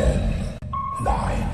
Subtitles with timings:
[0.00, 0.16] Ten,
[1.04, 1.44] nine,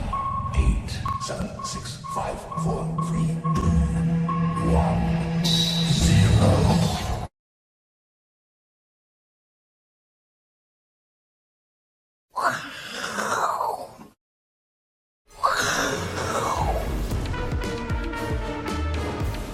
[0.54, 0.88] eight,
[1.20, 3.72] seven, six, five, four, three, two,
[4.70, 5.02] one,
[5.82, 6.46] zero.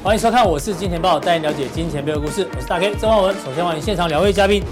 [0.03, 2.47] 欢迎收看，我是金钱豹，带你了解金钱背后的故事。
[2.55, 3.35] 我是大 K 曾焕文。
[3.37, 4.63] 首先欢迎现场两位嘉宾，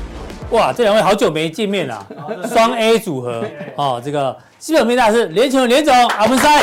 [0.50, 2.04] 哇，这两位好久没见面了，
[2.52, 3.44] 双 A 组合
[3.76, 4.02] 哦。
[4.04, 6.62] 这个基本面大师连琼连总阿文塞，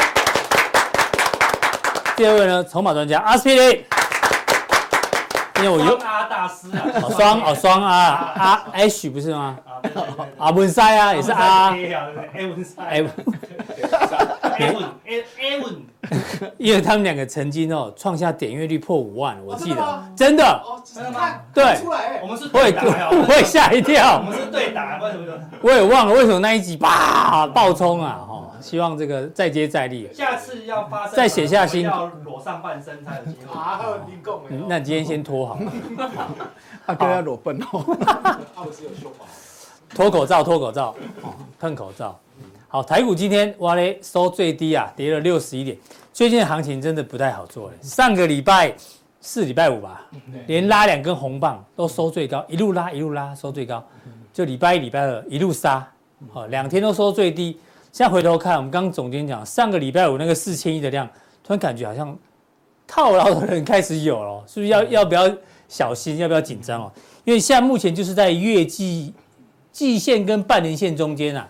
[2.17, 3.85] 第二位呢，筹码专家阿斯匹林。
[5.59, 7.95] 因为我有阿大师啊，哦双哦双阿
[8.35, 9.57] 阿 H 不是吗？
[10.37, 13.03] 阿文塞啊，也是阿文塞
[14.57, 15.85] 哎，A 文 A A 文，
[16.57, 21.39] 因为他们两个曾经哦创下点阅率破五万，我记得真的吗真的哦，真的吗？
[21.53, 24.23] 对出来我们是会对打，会吓一跳我。
[24.23, 25.33] 们是对打，为什么？
[25.61, 28.19] 我也忘了为什么那一集叭爆冲啊！
[28.27, 30.09] 哈，希望这个再接再厉。
[30.13, 34.57] 下次要发生，再写下心要裸上半身才有机会。
[34.67, 35.71] 那你今天先脱好了，
[36.87, 39.25] 阿哥要裸奔哦，啊，我是有胸毛。
[39.95, 42.17] 脱口罩，脱口罩，哦，喷口罩。
[42.77, 45.75] 好，台股今天哇嘞收最低啊，跌了六十一点。
[46.13, 47.73] 最近的行情真的不太好做了。
[47.81, 48.71] 上个礼拜
[49.19, 50.05] 四、礼拜五吧，
[50.45, 53.83] 连拉两根红棒都收最高，一路拉一路拉收最高。
[54.31, 55.91] 就礼拜一、礼拜二一路杀，
[56.31, 57.59] 好，两天都收最低。
[57.91, 61.07] 现在回头看，我们刚刚总监讲，上个礼拜五那个四千亿的量，
[61.43, 62.15] 突然感觉好像
[62.85, 65.27] 套牢的人开始有了，是不是要要不要
[65.67, 66.91] 小心，要不要紧张哦？
[67.25, 69.15] 因为现在目前就是在月季
[69.77, 71.47] 季线跟半年线中间啊，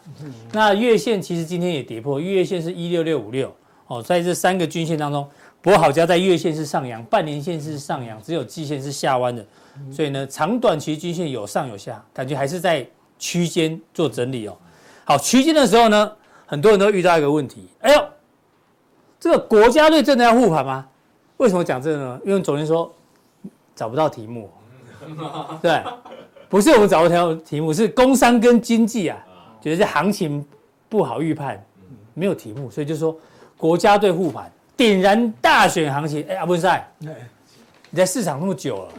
[0.52, 3.56] 那月线其实今天也跌破，月线是一六六五六
[3.88, 5.25] 哦，在这三个均线当中，
[5.61, 9.45] 不过好家在月线是上扬，半年线是上扬，只有季线是下弯的，
[9.89, 12.86] 所以呢，长短期均线有上有下，感觉还是在
[13.17, 14.58] 区间做整理哦。
[15.06, 16.12] 好，区间的时候呢，
[16.45, 18.09] 很多人都遇到一个问题，哎呦，
[19.22, 20.86] 这个国家队真的要护盘吗？
[21.38, 22.19] 为什么讲这个呢？
[22.25, 22.94] 因为昨天说
[23.74, 24.50] 找不到题目，
[25.63, 25.81] 对，
[26.50, 29.18] 不是我们找不条题目，是工商跟经济啊，
[29.62, 30.44] 觉得这行情
[30.88, 31.62] 不好预判，
[32.13, 33.16] 没有题目，所以就说
[33.58, 36.25] 国家队护盘，点燃大选行情。
[36.30, 38.94] 哎，阿文赛，你在市场那么久了，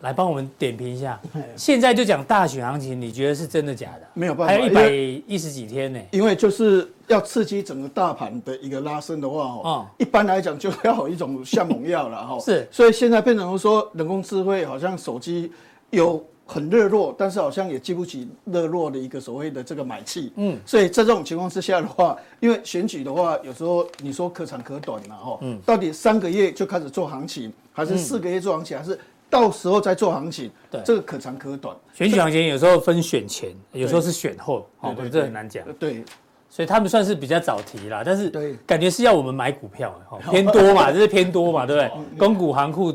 [0.00, 1.18] 来帮我们点评一下，
[1.56, 4.06] 现在就讲大选行情，你觉得是真的假的？
[4.12, 5.98] 没有办法，还有一百一十几天呢。
[6.10, 12.38] 因为就是要刺激整个大盘的一个拉升的话，哦哦，一般来讲就要有一种像猛药了哈。
[12.44, 15.50] 是所以现在变成说人工智慧好像手机
[15.90, 16.22] 有
[16.52, 20.32] 很热络，但是好像也激不起热络的一个所谓的这个买气。
[20.34, 25.38] 嗯，所以在这种情况之下的话，因为选举的话，有时候你说可长可短嘛哈。
[25.42, 28.98] 嗯，到底三个月就开始做行情，还是四个月做行情，还是
[29.30, 30.50] 到时候再做行情？
[30.68, 31.76] 对这个可长可短。
[31.94, 35.64] 选举行情有时候分选前，有时候是选后，哦，对对这很难讲。
[35.78, 36.04] 对。
[36.52, 41.90] 所以他们算是比较早提啦，但是对感觉是要我们买股票，哦， 偏多嘛，这是偏多嘛，对不对？
[42.18, 42.92] 公股行库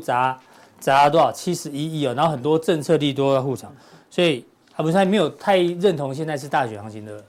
[0.86, 1.32] 砸了多少？
[1.32, 3.74] 七十一亿哦，然后很多政策利多要护场，
[4.08, 7.20] 所以他们现在没有太认同现在是大选行情的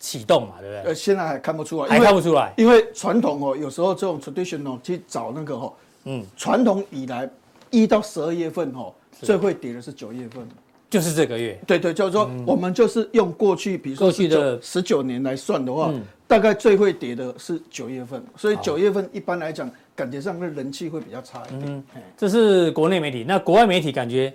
[0.00, 0.82] 启动嘛，对不对？
[0.84, 2.54] 呃，现在还看不出来，还看不出来。
[2.56, 5.72] 因为传统哦，有时候这种 traditional 去找那个哦，
[6.04, 7.28] 嗯，传统以来
[7.68, 8.90] 一到十二月份哦，
[9.20, 10.48] 最会跌的是九月份。
[10.88, 21.62] 就是这个月，对对，就是说我们就是用过去，比如说过去的十九年来算的话嗯，大概最会跌的是九月份，所以九月份一般来讲，感觉上的人气会比较差一点。
[21.64, 21.84] 嗯
[22.16, 24.32] 这是国内媒体，那国外媒体感觉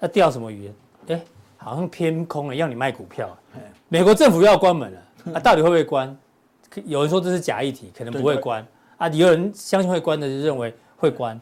[0.00, 0.72] 要钓什么鱼？
[1.08, 1.20] 哎，
[1.56, 3.36] 好像偏空了，要你卖股票。
[3.88, 6.16] 美国政府要关门了 啊，到底会不会关？
[6.84, 8.64] 有人说这是假议题，可能不会关
[8.96, 9.08] 啊。
[9.08, 11.38] 有人相信会关的，就认为会关。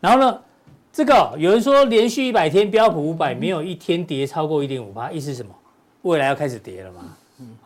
[0.00, 0.40] 然后呢，
[0.92, 5.52] 这个有人说连续一百天标普五百没有一天跌超过一点五八，意思是什么？
[6.02, 7.16] 未来要开始跌了嘛？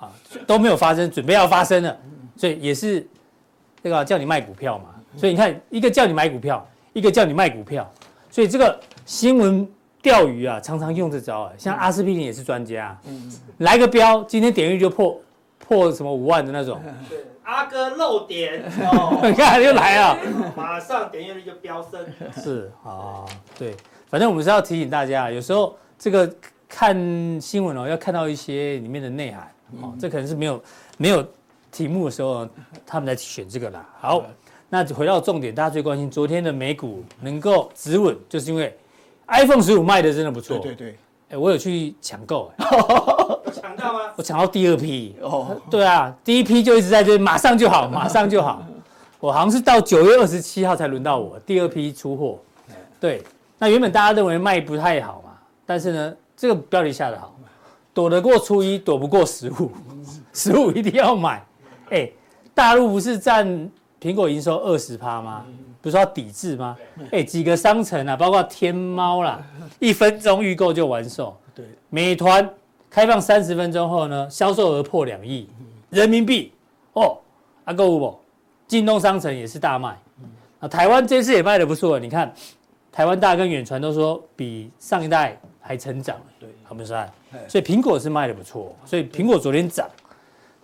[0.00, 0.10] 啊，
[0.46, 1.96] 都没有发生，准备要发生了，
[2.36, 3.06] 所以也是
[3.82, 4.86] 这个叫你卖股票嘛。
[5.16, 7.90] 所以你看，一个叫你买股票，一个叫你卖股票，
[8.30, 9.68] 所以这个新闻
[10.00, 11.52] 钓鱼啊，常常用这招啊。
[11.56, 12.98] 像阿司匹林也是专家，
[13.58, 15.20] 来个标，今天点阅率就破
[15.58, 20.18] 破什么五万的那种，对，阿哥漏点哦， 你看又来了。
[20.56, 22.04] 马上点阅率就飙升。
[22.42, 23.24] 是啊，
[23.58, 23.74] 对，
[24.08, 26.28] 反正我们是要提醒大家，有时候这个
[26.68, 26.96] 看
[27.40, 30.62] 新闻哦，要看到一些里面的内涵哦，这可能是没有
[30.98, 31.24] 没有
[31.70, 32.48] 题目的时候，
[32.84, 33.88] 他们来选这个啦。
[34.00, 34.24] 好，
[34.74, 38.74] 那回到重点，大家最关心昨天的美股能够止稳，就是因为
[39.26, 40.58] iPhone 十五卖的真的不错。
[40.60, 40.98] 对对对，
[41.28, 42.66] 哎，我有去抢购，哎，
[43.52, 44.00] 抢到吗？
[44.16, 45.14] 我抢到第二批。
[45.20, 48.64] 哦，对啊，第一批就一直在这里，马上就好，马上就好。
[49.20, 52.38] 我好像是到九月二十七号才轮到我第二批出货。
[52.98, 53.22] 对，
[53.58, 55.32] 那原本大家认为卖不太好嘛，
[55.66, 57.36] 但是呢，这个标题下的好，
[57.92, 59.70] 躲得过初一，躲不过十五。
[60.32, 61.44] 十五一定要买。
[61.90, 62.10] 哎，
[62.54, 63.70] 大陆不是占
[64.02, 65.46] 苹果营收二十趴吗？
[65.80, 66.76] 不是要抵制吗？
[67.12, 69.40] 哎，几个商城啊，包括天猫啦，
[69.78, 71.36] 一分钟预购就完售。
[71.54, 72.48] 对，美团
[72.90, 75.48] 开放三十分钟后呢，销售额破两亿
[75.90, 76.52] 人民币。
[76.94, 77.16] 哦，
[77.64, 78.18] 阿购物不？
[78.66, 79.96] 京东商城也是大卖。
[80.58, 81.96] 啊，台湾这次也卖的不错。
[81.96, 82.34] 你看，
[82.90, 86.16] 台湾大跟远传都说比上一代还成长。
[86.40, 86.92] 对，很不是？
[87.46, 88.74] 所以苹果是卖的不错。
[88.84, 89.88] 所以苹果昨天涨。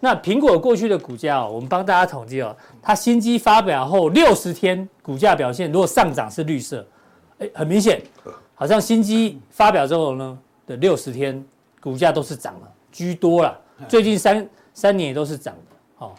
[0.00, 6.86] 那苹果过去的股价哦，我们帮大家统计哦，它新机发表后六十天股价表现，如果上涨是绿色，
[7.38, 8.00] 哎，很明显，
[8.54, 11.44] 好像新机发表之后呢的六十天
[11.80, 13.58] 股价都是涨了居多了。
[13.88, 16.12] 最近三三年也都是涨的哦。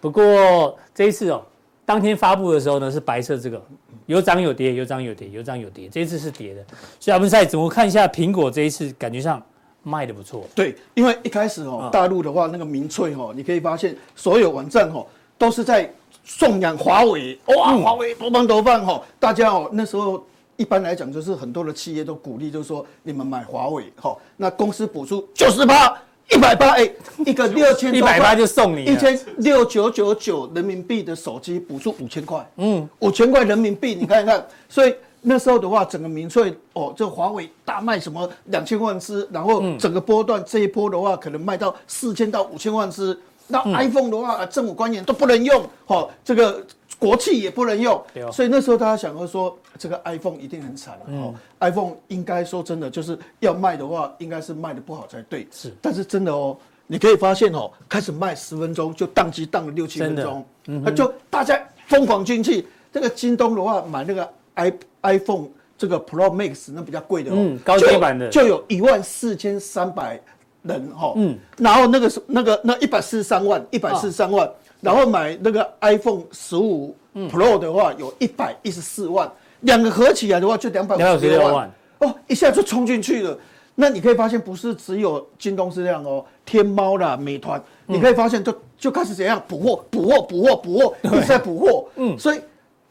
[0.00, 1.40] 不过这一次哦，
[1.84, 3.64] 当天发布的时候呢是白色这个，
[4.06, 6.64] 有涨有跌，有涨有跌，有涨有跌，这一次是跌的。
[6.98, 9.40] 所以阿文赛怎么看一下苹果这一次感觉上？
[9.86, 15.88] 卖的不错，对，因为一开始哦，大陆的话那个民粹哦，你可以发现所有网站哦都是在
[16.24, 18.14] 颂扬华为，哇，华为。
[18.14, 20.24] 多棒多棒哈，大家哦那时候
[20.56, 25.94] 一般来讲就是很多的企业都鼓励，就是说你们买华为哈，那公司补助九十八、
[26.30, 26.90] 一百八，哎，
[27.26, 34.94] 一个六千，一百八就送你一千六九九九人民币的手机补助五千块，嗯，五千块人民币，你看一看，所以。
[35.26, 43.18] 那时候的话，整个民粹哦，这华为大卖什么两千万只，然后整个波段这一波的话，可能卖到四千到五千万只。
[43.46, 46.62] 那 iPhone 的话，政府官员都不能用，哦，这个
[46.98, 51.34] 国企也不能用，所以那时候大家想要说，这个 iPhone 一定很惨哦。
[51.60, 55.46] iPhone 应该说真的，就是要卖的话，应该是卖的不好才对。
[55.50, 56.56] 是，但是真的哦，
[56.86, 62.66] 你可以发现哦，开始卖十分钟就宕机宕了六七分钟，嗯，就大家疯狂进去。
[62.92, 64.72] 这个京东的话，买那个 i。
[65.06, 68.26] iPhone 这个 Pro Max 那比较贵的哦，嗯，高阶版的。
[68.30, 70.18] 就有一万四千三百
[70.62, 79.30] 人哈，嗯，然后那个是那个那一百四十三万，一百四十三万，然后买那个 iPhone 十五 Pro 的话有一百一十四万，
[79.60, 83.38] 两个合起来的话就两百五十六万，哦，一下就冲进去了。
[83.74, 92.40] 那你可以发现不是只有京东是这样哦，天猫啦、美团，你可以发现就就开始怎样补货、补货、补货、补货，一直在补货，嗯，所以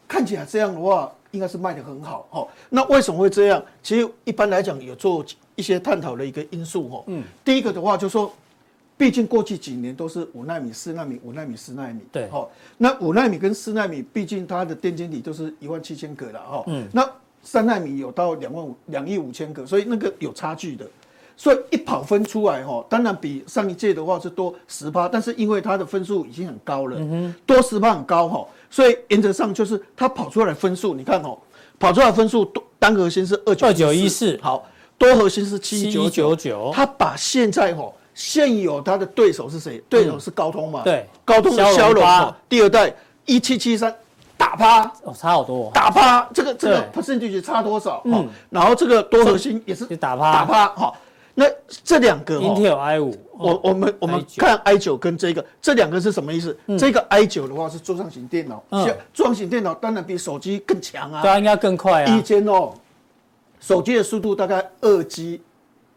[0.07, 1.11] 看起来这样的话。
[1.33, 3.61] 应该是卖得很好哈，那为什么会这样？
[3.81, 5.25] 其实一般来讲有做
[5.55, 7.03] 一些探讨的一个因素哈。
[7.07, 8.31] 嗯，第一个的话就是说，
[8.95, 12.01] 毕竟过去几年都是五纳米、四纳米、五纳米、四纳米。
[12.11, 12.47] 对，哈，
[12.77, 16.63] 那五纳米跟四纳米，毕竟它的电晶体都是一万七千个了哈。
[16.67, 17.09] 嗯，那
[17.41, 20.85] 三纳米有到两万五两亿五千个，所以那个有差距的。
[21.35, 28.47] 所以一跑分出来哈，当然比上一届的话是多十趴，但是因为它的分数已经很高了，多十趴很高哈。
[28.73, 31.37] 所以原则上就是它跑出来的分数，你看哦，
[31.77, 34.65] 跑出来的分数多单核心是二九二九一四，好，
[34.97, 36.71] 多核心是七九九九。
[36.73, 39.79] 它把现在哦现有它的对手是谁？
[39.87, 40.81] 对手是高通嘛？
[40.83, 42.91] 对，高通的骁龙第二代
[43.27, 43.95] 一七七三
[44.35, 48.01] 打趴哦，差好多，打趴这个这个 percentage 差多少？
[48.05, 50.93] 嗯，然后这个多核心也是打趴打趴哈。
[51.35, 51.45] 那
[51.83, 56.55] 这两个 Intel i 五，我我们我们看 i 九跟这个，这两个是什么意思？
[56.77, 58.63] 这个 i 九的话是桌上型电脑，
[59.11, 62.15] 桌上型电脑当然比手机更强啊，对啊，应该更快啊。
[62.15, 62.73] 以前哦，
[63.59, 65.41] 手机的速度大概二 G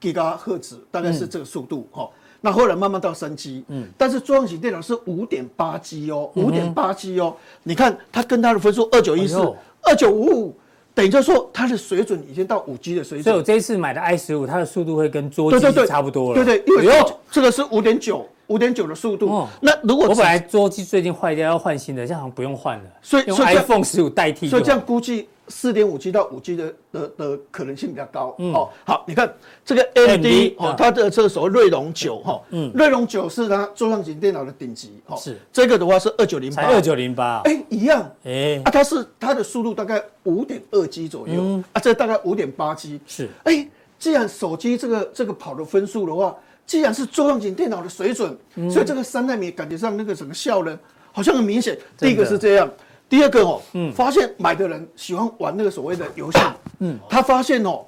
[0.00, 2.09] 吉咖赫兹，大概是这个速度哈。
[2.41, 9.37] 那后来慢慢到三 G，嗯，但是桌上型电脑是五点八 G 哦，五点八 G 哦，你看它跟它的分数二九一四、
[9.83, 10.57] 二九五五。
[10.97, 13.25] 等于就是说，它的水准已经到五 G 的水准。
[13.25, 16.43] 所以我这一次买的 i 十五，它的速度会跟桌机差不多了。
[16.43, 19.47] 对对，因为这个是五点九，五点九的速度。
[19.61, 22.85] 那如果我本来桌机最近坏掉要换新的，这样好像不用换了。
[23.03, 24.49] 所以用 iPhone 十五代替。
[24.49, 25.29] 所以这样估计。
[25.49, 29.33] 四点五 G 到五 G 的的的可能性比较高，嗯，哦，好，你看
[29.65, 30.26] 这个 AMD
[30.59, 35.37] 哦，它的这个所谓锐龙九哈，嗯，锐龙九是它桌上型电脑的顶级，哈，是。
[35.53, 46.35] 这个的话是二九零八，才二九零八，哎，一样，哎，啊，它是它的速度大概五点二 G 左右，啊，这大概五点八 G，是，哎，既然手机这个这个跑的分数的话，
[46.67, 48.37] 既然是桌上型电脑的水准，
[48.71, 50.76] 所以这个三纳米感觉上那个什么效能
[51.12, 52.69] 好像很明显，第一个是这样。
[53.09, 56.39] 第二个哦，嗯，发现买的人喜欢玩那个所谓的游戏，
[56.81, 57.85] 嗯，他发现哦，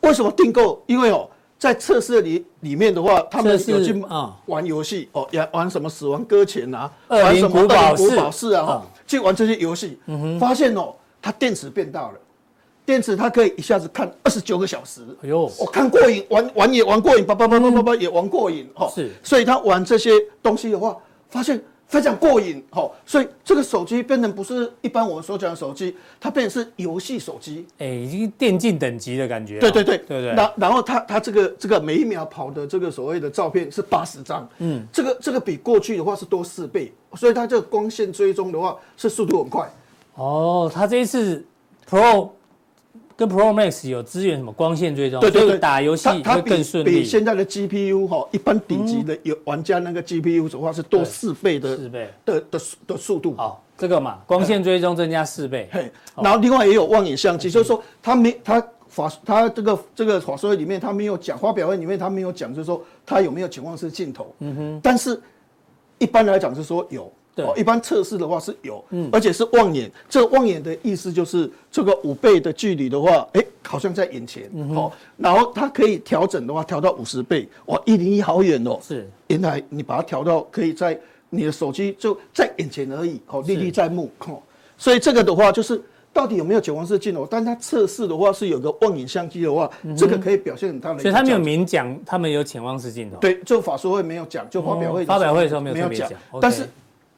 [0.00, 0.82] 为什么订购？
[0.86, 1.28] 因为哦，
[1.58, 4.34] 在测试里里面的话，他们有去啊。
[4.46, 12.14] 玩游戏哦，也玩什么死亡搁浅啊，玩什么恶灵古堡四啊，去玩这些游戏，嗯哼，发现哦，它电池变大了，
[12.86, 20.10] 电池它可以一下子看二十九个小时，哎呦，我看过瘾，玩玩也玩过瘾，叭叭叭叭叭叭也玩过瘾，哈，是，所以他玩这些
[20.42, 20.96] 东西的话，
[21.28, 21.62] 发现。
[21.94, 29.60] 非常过瘾，好，所以这个手机变成不是一般我们所讲的手机，它变成是游戏手机，哎，已经电竞等级的感觉。
[29.60, 30.34] 对对对对对。
[30.34, 39.70] 然然后它它这个这个每一秒跑的这个所谓的照片是八十张，嗯，这个这个比过去的话是多四倍，所以它这个光线追踪的话是速度很快。
[40.16, 41.46] 哦，它这一次
[41.88, 42.30] Pro。
[43.16, 46.90] 跟 Pro Max 有支援什么光线追踪，对对对，打游戏会更顺利。
[46.90, 53.34] 比现在的 GPU 哈，一般顶级的有玩家那个 GPU 的话是多四倍的，四倍的的的速度。
[53.36, 55.68] 好，这个嘛，光线追踪增加四倍。
[55.70, 64.34] 嘿，然后另外也有望远相机，就是说它没它法它这个这个法说会里面它没有讲，发表会里面它没有讲，就是说它有没有潜望式镜头。
[64.40, 65.20] 嗯哼，但是
[65.98, 67.12] 一般来讲是说有。
[67.34, 69.90] 对，一般测试的话是有，嗯，而且是望远。
[70.08, 78.78] 这个望远的意思就是这个五倍的距离的话，哎，好像在眼前，哦，然后它可以调整的话，调到五十倍，哇，一零一好远哦。
[78.80, 80.96] 是，原来你把它调到可以在
[81.28, 84.40] 你的手机就在眼前而已，哦，历历在目，哦，
[84.78, 87.26] 所以这个的话就是到底有没有潜望式镜头？
[87.28, 91.00] 但它测试的话是有个望远相机的话，这个可以表现很大的。
[91.00, 93.16] 所以他没有明讲他们有潜望式镜头。
[93.16, 96.08] 对，就法说会没有讲，就发表会发表会的时候没有讲，
[96.40, 96.68] 但是。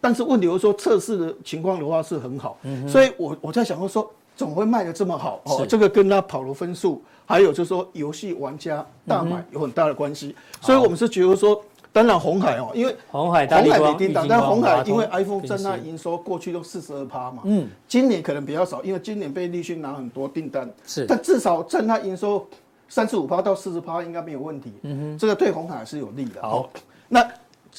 [0.01, 5.41] 但是问题是说测试的情况的话是很好，所以我我在想说说怎么会卖的这么好？
[5.45, 5.67] 哦？
[5.67, 10.37] 这个跟他跑的分数，还有就是说游戏玩家大买有很大的关系。
[10.61, 11.61] 所以我们是觉得说，
[11.93, 22.47] 当然红海哦，因为红海红海没叮当，但红海因为 iPhone 占那营收过去都四十二趴嘛，嗯，今年可能比较少，因为今年被立讯拿很多订单，是，但至少占那营收
[22.89, 26.43] 三十五趴到四十趴应该没有问题，嗯哼，这个对红海是有利的。
[26.43, 26.71] 好，
[27.09, 27.27] 那。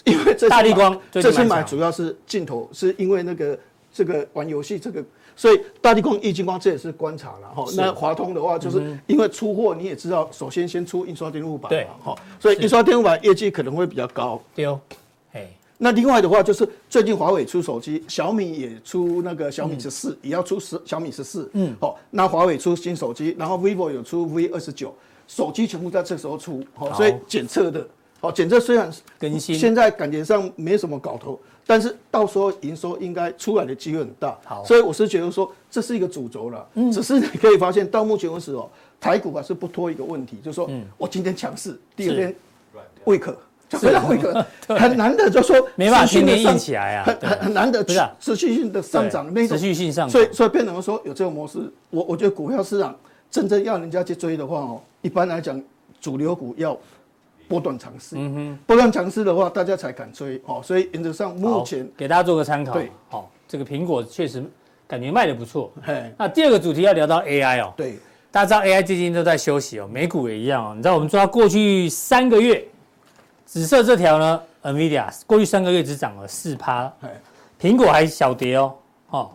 [0.06, 3.58] 因为这大立光这次买主要是镜头，是因为那个
[3.92, 5.04] 这个玩游戏这个，
[5.36, 7.66] 所以大立光、易晶光这也是观察了哈。
[7.76, 14.42] 那华通的话，就是因为出货你也知道，首先先出印刷电路板嘛哈，所以印刷电路板业绩可能会比较高。
[14.54, 14.80] 对哦，
[15.34, 21.50] 哎，那另外的话就是最近华为出手机，小米也出那个小米十四，也要出十小米十四。
[21.54, 24.94] 嗯，好，那华为出新手机，然后 vivo 有出 V 二十九，
[25.28, 27.88] 手机全部在这时候出，好，所以检测的。
[28.20, 34.36] 好，检测虽然更新，现在感觉上没什么搞头，但是到时候营收应该出来的机会很大。
[34.44, 36.68] 好，所以我是觉得说这是一个主轴了。
[36.74, 38.68] 嗯，只是你可以发现到目前为止哦，
[39.00, 42.36] 台股还是不脱一个问题，就是说我今天强势，第二天
[43.04, 43.32] 胃口
[43.70, 44.34] 就非常胃口，
[44.76, 49.56] 很难的就说没办法天天硬起来啊，很很很难的持持续性的上涨那种。
[49.56, 51.60] 持续性上涨，所以所以变成说有这种模式，
[51.92, 52.98] 我我觉得股票市场
[53.30, 55.62] 真正要人家去追的话哦，一般来讲
[56.02, 56.76] 主流股要。
[57.48, 60.62] 波段尝试，嗯哼，波段尝试的话，大家才敢追哦。
[60.64, 62.74] 所以原则上目前给大家做个参考。
[62.74, 64.44] 对，好，这个苹果确实
[64.88, 65.72] 感觉卖的不错。
[66.18, 67.74] 那第二个主题要聊到 AI 哦。
[67.78, 67.98] 对，
[68.32, 70.74] 大家知道 AI 最近都在休息哦，美股也一样哦。
[70.76, 72.66] 你知道我们抓过去三个月，
[73.46, 76.92] 紫色这条呢，NVIDIA 过去三个月只涨了四趴，
[77.60, 78.76] 苹果还小跌哦。
[79.10, 79.32] 哦，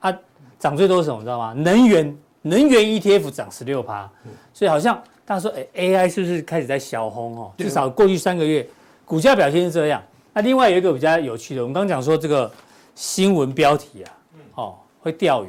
[0.00, 0.16] 啊，
[0.58, 1.18] 涨最多是什么？
[1.18, 1.52] 你知道吗？
[1.52, 4.08] 能源能源 ETF 涨十六趴，
[4.54, 5.02] 所以好像。
[5.26, 7.52] 大家说，哎，AI 是不是开始在小红哦？
[7.58, 8.64] 至少过去三个月，
[9.04, 10.00] 股价表现是这样。
[10.32, 12.48] 那另外有一个比较有趣的，我们刚刚讲说这个
[12.94, 14.12] 新闻标题啊，
[14.54, 15.48] 哦，会钓鱼。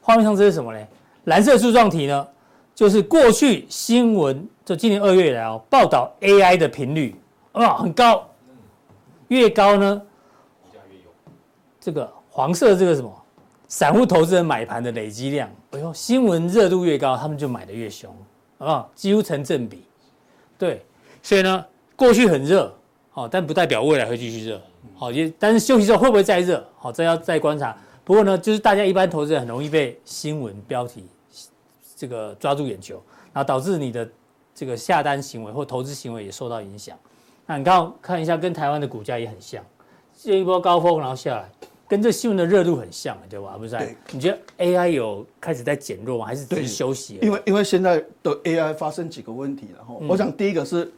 [0.00, 0.82] 画面上这是什么呢？
[1.24, 2.26] 蓝色柱状体呢，
[2.74, 7.14] 就是过去新闻，就今年二月以来哦，报道 AI 的频率
[7.52, 8.26] 啊很高，
[9.28, 10.02] 越高呢。
[11.78, 13.12] 这个黄色这个什么，
[13.68, 18.10] 散户投资人买盘的累积量，哎呦，新闻热度越高，他们就买的越凶。
[18.64, 19.82] 啊，几乎成正比，
[20.56, 20.84] 对，
[21.22, 21.64] 所以呢，
[21.96, 22.72] 过去很热，
[23.10, 24.60] 好，但不代表未来会继续热，
[24.94, 27.76] 好，也但是休息之后会不会再热，好，这要再观察。
[28.04, 31.04] 不过呢，就是大家一般投资人很容易被新闻标题
[31.96, 33.02] 这个抓住眼球，
[33.32, 34.08] 然后导致你的
[34.54, 36.96] 这个下单行为或投资行为也受到影响。
[37.46, 39.64] 那你刚刚看一下，跟台湾的股价也很像，
[40.16, 41.50] 这一波高峰然后下来。
[41.92, 43.54] 跟这新闻的热度很像，对吧？
[43.58, 43.76] 不是？
[43.76, 43.94] 对。
[44.12, 46.24] 你觉得 AI 有开始在减弱吗？
[46.24, 47.18] 还是只是休息？
[47.20, 49.94] 因为因为现在的 AI 发生几个问题了哈。
[50.08, 50.90] 我想第一个是，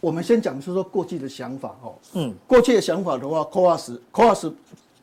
[0.00, 1.92] 我们先讲是说过去的想法哈。
[2.12, 2.32] 嗯。
[2.46, 4.52] 过去的想法的话，CoWoS CoWoS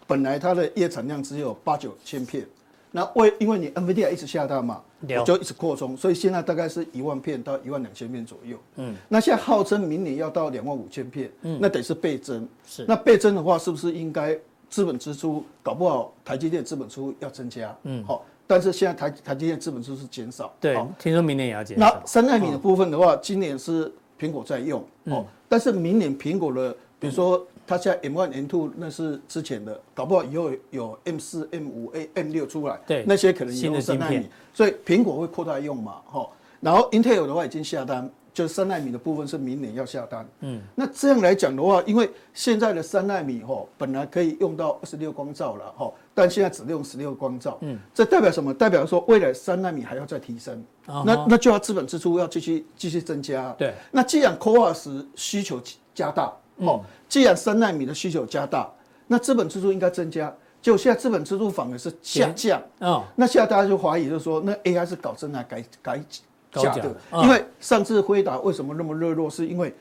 [0.08, 2.48] 本来它的月产量只有八九千片，
[2.92, 4.82] 那为因为你 NVIDIA 一直下单嘛，
[5.26, 8.56] 就一直扩充，所以现在大概是一万片到一万两千片左右。
[8.78, 8.96] 嗯。
[9.10, 12.48] 那现在号称明年要到两万五千片，嗯，那得是倍增。
[12.66, 12.86] 是。
[12.88, 14.40] 那倍增的话，是不是应该？
[14.72, 21.86] 资本支出搞不好，台积电资本出要增加，嗯，好，但是现在台台积电资本支出减少，对，听说明年也要减少。
[21.86, 36.30] 那三纳米的部分的话，今年是苹果在用，哦，但是明年苹果的，比如说它现在 M1、M2 那是之前的，搞不好以后有 M 四、M 五、A、M 六出来，对，那些可能也用三纳米，所以苹果会扩大用嘛，哈，
[36.62, 40.28] 然后 Intel 的话已经下单，就是三纳米的部分是明年要下单。
[40.40, 47.58] 嗯，那这样来讲的话，因为现在的三纳米哈本来可以用到二十六光照了哈，但现在只用十六光照。
[47.62, 48.54] 嗯，这代表什么？
[48.54, 50.64] 代表说未来三纳米还要再提升。
[50.88, 53.54] 哦、那那就要资本支出要继续继续增加。
[53.58, 53.74] 对。
[53.92, 55.62] 那既然 CoWoS 需求
[55.94, 56.26] 加大，
[56.58, 58.70] 哦、嗯，既然三纳米的需求加大，
[59.08, 60.34] 那资本支出应该增加。
[60.62, 62.62] 就现在资本支出反而是下降。
[62.80, 63.04] 哦。
[63.16, 66.04] 那现在大家就怀疑，就是说，那 AI 是搞真的改改？
[66.52, 69.74] 假的，因为上次辉达为什么那么热络，是因为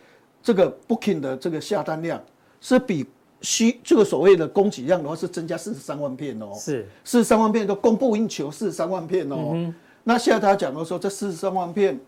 [0.43, 2.23] 这个 booking 的这个下单量
[2.61, 3.05] 是比
[3.41, 9.73] 需这个所谓的供给量的话是增加四十三万片哦，是四十三万片都供不应求，四十三万片哦。
[10.05, 11.99] 那现在大家讲的说，这四十三万片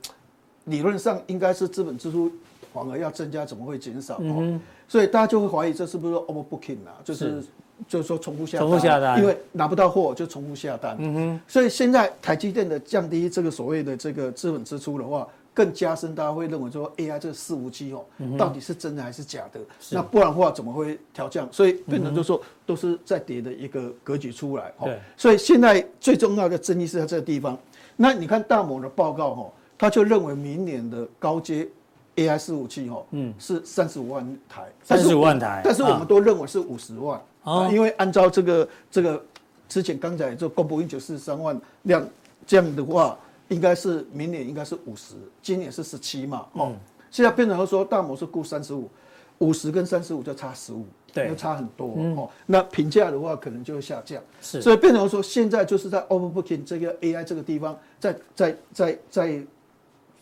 [0.65, 2.31] 理论上应该是资本支出
[2.73, 4.19] 反而要增加，怎么会减少？
[4.19, 7.01] 哦，所以大家就会怀疑这是不是 overbooking 啊？
[7.03, 7.43] 就是。
[7.89, 10.97] 就是说重复下单，重复下单，因为拿不到货就重复下单。
[10.99, 18.05] 嗯哼，所以现在台积电的降低这个所谓的这个资本支出的话，更加深大家会认为说 AI 这个伺服器哦，
[18.39, 19.61] 到底是真的还是假的？
[19.91, 21.47] 那不然的话怎么会调降？
[21.53, 24.73] 所以变成就是说都是在跌的一个格局出来。
[24.83, 27.59] 对，所以现在最重要的争议是在这个地方。
[27.97, 31.69] 那你看大摩的报告哈，他就认为明年的高阶
[32.17, 37.21] AI 伺服器哈，嗯，是三十五万台，三十五万台，但是我们都认为是五十万。
[37.45, 39.25] 啊，因为按照这个这个
[39.69, 42.07] 之前刚才就供不应求四十三万辆
[42.47, 43.19] 这样的话，
[43.49, 46.73] 应该是明年应该是五十，今年是十七嘛，哦，
[47.11, 48.89] 现在变成说大摩是估三十五，
[49.39, 52.31] 五十跟三十五就差十五，对，就差很多哦。
[52.47, 59.43] 那评价的话可能就会下降，是，所以变成说现在就是在 overbooking 这个 AI 这个地方在在在在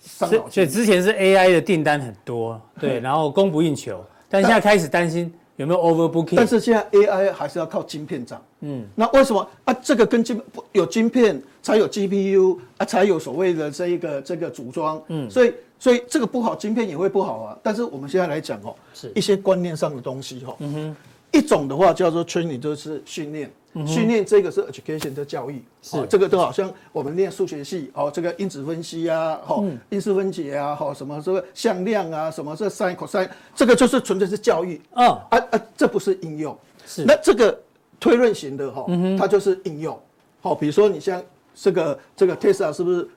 [0.01, 0.51] 伤脑筋。
[0.51, 5.33] 所以之前是 AI 的订单很多，对，然后供不应求，但现在开始担心。
[5.61, 6.37] 有没有 overbooking？
[6.37, 8.43] 但是现在 AI 还是要靠晶片涨。
[8.61, 9.75] 嗯，那为什么啊？
[9.75, 10.41] 这个跟晶
[10.73, 15.01] 有晶片才有 GPU 啊，才有所谓的这一个这个组装。
[15.09, 17.59] 嗯，所以所以这个不好，晶片也会不好啊。
[17.63, 20.57] 但是我们现在来讲哦，是一些观念上的东西哈。
[20.61, 20.97] 嗯哼，
[21.31, 23.51] 一种的话叫做 training，就是训练。
[23.87, 26.05] 训练这个是 education 的教育，是。
[26.09, 37.05] 这个都好像我们念数学系哦，这个因子分析啊，哈，因式分解啊，哈，什么这个向量啊，什么这 sin cos，这个就是纯粹是教育，啊啊，这不是应用，是。
[37.05, 37.57] 那这个
[38.01, 38.87] 推论型的哈，
[39.19, 40.01] 它就是应用，
[40.41, 41.23] 好，比如说你像
[41.55, 43.09] 这个这个 Tesla 是不是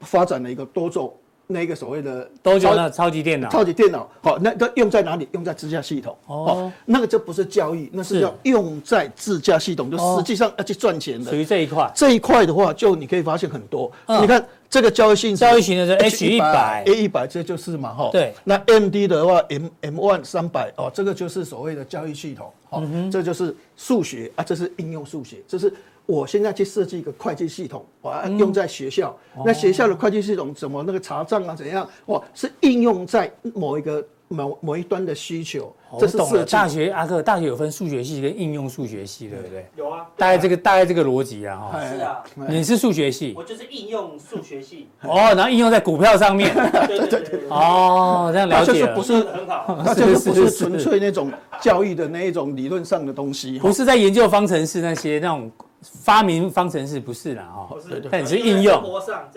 [0.00, 1.14] 发展了一个多轴？
[1.50, 5.26] 那个所谓的都叫那超级电脑，超级电脑，好，那个用在哪里？
[5.32, 11.30] 用在自驾系统，哦，那个就不是教育，那是要用在自驾系统，就实际上要去赚钱的。
[11.30, 13.90] 属于这一块，这一块的话，就你可以发现很多。
[14.20, 18.10] 你看这个交易性，交易型的是 H 一百 A 一百，这就是嘛，哈。
[18.12, 18.34] 对。
[18.44, 25.72] 那 M D 的话，M M one 三百，哦，这个就是所谓的交易系统，好，这就是数学啊，这是应用数学，这是。
[26.08, 29.14] 我现在去设计一个会计系统，我要用在学校。
[29.36, 31.54] 嗯、那学校的会计系统怎么那个查账啊？
[31.54, 31.86] 怎样？
[32.06, 35.70] 哇，是应用在某一个某某一端的需求。
[36.00, 36.52] 这是设计。
[36.52, 39.66] 大学阿克，大学有分数学系跟应用数学系，对不对？
[39.76, 40.06] 有啊。
[40.16, 41.80] 大概这个大概这个逻辑啊，哈。
[41.84, 42.24] 是啊。
[42.48, 43.34] 你是数学系？
[43.36, 44.88] 我就是应用数学系。
[45.02, 46.54] 哦，然后应用在股票上面。
[46.88, 47.40] 对对对。
[47.50, 48.94] 哦，这样了解了。
[48.94, 49.78] 不是很好。
[49.84, 53.58] 那就是不是纯粹那种教育的那一种理论上的东西。
[53.58, 55.52] 不是在研究方程式那些那种。
[55.80, 57.76] 发明方程式不是啦，哈，
[58.10, 58.82] 但是应用。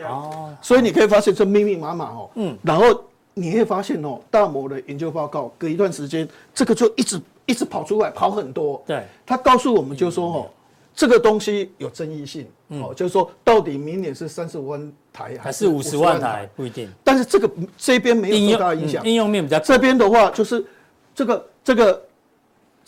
[0.09, 2.85] 哦，所以你可以发现这密密麻麻哦，嗯，然后
[3.35, 10.49] 你会发现哦，大摩的研究报告隔一段时间，这个就一直一直跑出来，跑很多，对，他告诉我们就说哦，
[10.95, 16.49] 这个东西有争议性，哦，就是说到底明年是三十五万台还是五十万台？
[16.55, 20.65] 不一定，但是这个这边没有多大影响，应用面比较，这边的话就是
[21.13, 22.01] 这个这个。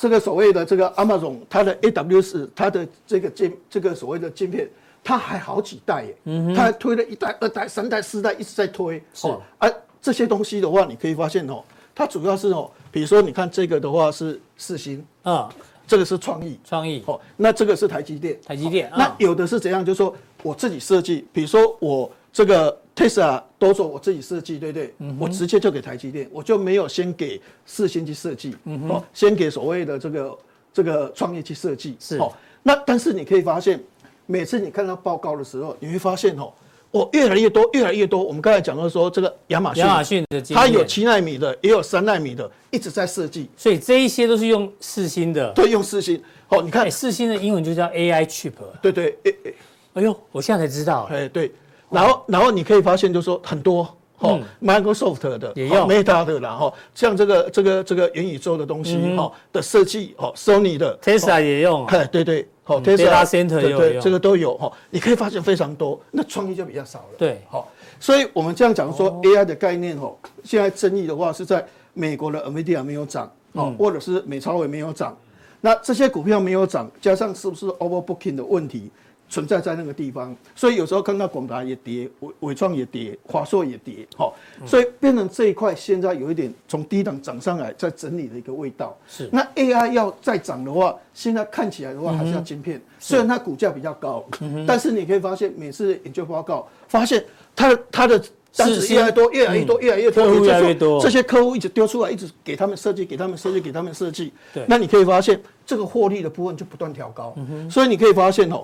[0.04, 4.68] 这个所谓的这个 Amazon，它的 AWS，它的这个晶，这个所谓的晶片，
[5.02, 9.02] 它还好几代耶，嗯哼，它还推了一代、二代、三代、四代，一直在推。
[9.14, 11.64] 是，而、啊、这些东西的话，你可以发现哦，
[11.96, 15.50] 它主要是哦，比如说你看这个的话是四星啊，
[15.88, 19.86] 这个是创意，创意，哦，那这个是台积电，台积电，那有的是怎样？
[19.86, 22.78] 就是说我自己设计，比如说我这个。
[22.96, 24.94] Tesla 都说我自己设计，对不对？
[25.00, 28.56] 嗯、我直接就给台积电，我就没有先给四星去设计，
[28.88, 30.38] 哦，先给所谓的这个
[30.72, 32.32] 这个创业去设计，是哦。
[32.62, 33.84] 那但是你可以发现，
[34.28, 36.54] 每次你看到报告的时候，你会发现哦，
[36.92, 38.24] 我越来越多，越来越多。
[38.24, 43.50] 我们刚才讲到说，这个亚马逊，亚马逊的它有七纳米的，也有三纳米的，一直在设计。
[43.58, 46.22] 所以这一些都是用四星的，对，用四星。
[46.50, 48.54] 哦，你看四星的英文就叫 AI chip。
[48.84, 49.54] 对对，哎哎，
[49.96, 51.52] 哎呦，我现在才知道，哎对。
[51.94, 53.88] 然后，然后你可以发现，就是说很多，
[54.20, 55.86] 哦，Microsoft 的，也有。
[55.86, 75.16] Meta 的，然后像这个这个这个元宇宙的东西，哈的设计，哦，Sony 的，Tesla 也用，哎，对对，好，Tesla Center 也有，这个都有，哈，你可以发现非常多，那创意就比较少了，对，好，所以我们这样讲说 AI 的概念哦，现在争议的话是在美国的 NVIDIA 没有涨哦，或者是美超伟没有涨，
[75.62, 78.90] 那这些股票没有涨，加上是不是 overbooking 的问题？
[79.34, 88.96] 存在在那个地方，所以有时候看到广达也跌，伟伟创也跌，华硕也跌，好，所以变成这一块现在有一点从低档涨上来，在整理的一个味道。
[89.08, 94.24] 是，那 AI 要再涨的话，现在看起来的话还是要晶片，虽然它股价比较高，
[94.68, 98.24] 但是你可以发现每次研究报告发现它它的
[98.56, 104.32] 单子越来越多，越来越多，越来越多，越来越多，这些客户一直丢出来，一直给他们设计，给他们设计，给他们设计。
[104.54, 107.36] 对，那你可以发现这个获利的部分就不断调高，
[107.68, 108.64] 所以你可以发现哦。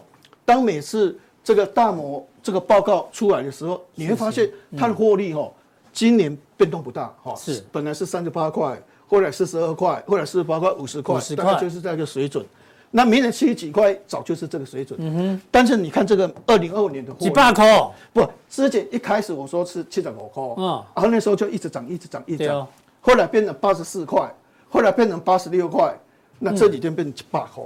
[0.50, 5.54] 当每次这个大摩这个报告出来的时候，你会发现它的获利哦，
[5.94, 12.44] 今年变动不大哈，是本来是三十八块，后来四十二块，后来四十八块，五十块，大概就是这个水准。
[12.90, 15.00] 那明年七十几块，早就是这个水准。
[15.00, 15.42] 嗯哼。
[15.52, 22.68] 但是你看这个二零二五年的几百块，不，之前一开始我说是七十五块，嗯，然后那时候就一直涨，一直涨，一直涨，
[23.02, 24.34] 后来变成八十四块，
[24.68, 25.96] 后来变成八十六块，
[26.40, 27.64] 那这几天变成几百块。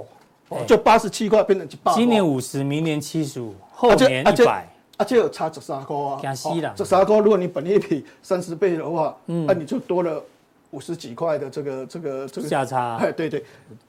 [0.66, 6.34] 就八十七块变成一百，今年五十，明年七十五，后年一百，而且有差十三块啊，
[6.76, 10.22] 十三块，如果你本益比三十倍的话，嗯，那你就多了
[10.70, 12.48] 五十几块的这个这个这个。
[12.48, 13.44] 价差，哎，对对，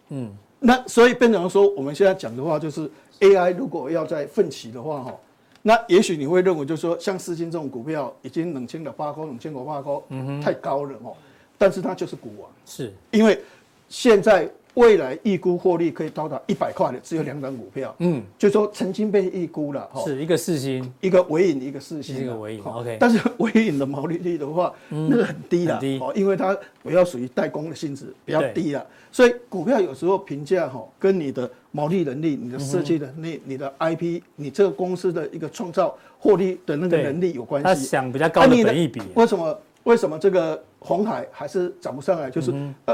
[0.09, 5.15] 嗯，那所以变成说，我们现在讲的话就是 AI 如果要在奋起的话哈，
[5.61, 11.13] 那也许你会认为就是说，像四金这种股票已经冷清了八块，冷清了八块，嗯哼，太高了哦，
[11.57, 12.93] 但是它就是股王，是。
[13.11, 13.39] 因为
[13.89, 14.49] 现在。
[14.75, 17.95] 未来预估获利可以到达一百块的，只有两档股票。
[17.99, 22.63] 嗯，就说曾经被预估了，是一个四星，一个尾影，一个四星，一个尾影。
[22.63, 28.85] OK，但是尾影的毛利率的话，那个很低的，哦，因为它比较属于代工的性质，比较低了。
[29.11, 37.65] 所以股票有时候评价哈，跟你的毛利能力、你的设计能力、你的 IP、你这个公司的一个创造获利的那个能力有关系。
[37.65, 39.57] 他想比较高的本益比，为什么？
[39.85, 42.29] 为什么这个红海还是涨不上来？
[42.29, 42.51] 就是
[42.85, 42.93] 呃。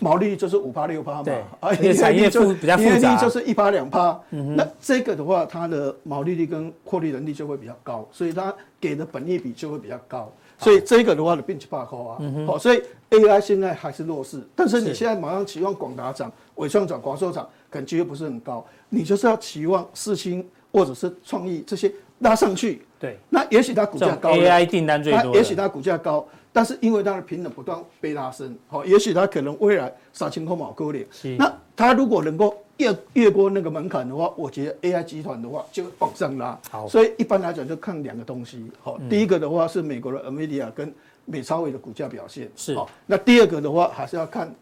[0.00, 4.18] 毛利率就是五趴六趴嘛，而且产业就比较复杂，就是一趴两趴。
[4.30, 10.32] 那这个的话，它的毛利率跟获利能力就会比较高，所以它给的本益比就会比较高。
[10.56, 12.18] 所以这个的话的并不怕高啊。
[12.46, 18.64] 好，所以 AI 现在还是弱势，但是你现在马上期望广达涨、伟创涨、广硕涨，可能机会不是很高。
[18.88, 22.82] 你就是要期望四星或者是创意这些拉上去。
[23.00, 26.26] 对，那也许它股价高，AI 订单最多，也许它股价高。
[26.52, 31.06] 但是因为它的平等不断被拉升，好，也许它可能未来杀青空毛割裂。
[31.38, 36.58] 那它如果能够越越过那个门槛的话，我觉得 AI 集团的话就会往上拉。
[36.70, 38.70] 好，所以一般来讲就看两个东西。
[38.82, 40.92] 好，第一个的话是美国的 NVIDIA 跟
[41.26, 42.50] 美超伟的股价表现。
[42.56, 42.74] 是。
[42.74, 44.52] 好，那第二个的话还是要看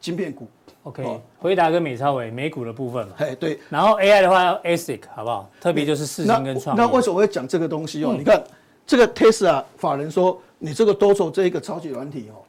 [0.00, 0.48] 晶片股。
[0.82, 3.14] OK，回答跟美超伟美股的部分嘛。
[3.18, 3.58] 哎，对。
[3.70, 5.50] 然后 AI 的话要 ASIC 好不好？
[5.60, 6.78] 特别就是世芯跟创意。
[6.78, 8.14] 那为什么会讲这个东西哦？
[8.18, 8.42] 你看
[8.86, 10.38] 这个 Tesla 法人说。
[10.58, 12.40] 你这个多头这一个超级软体哦，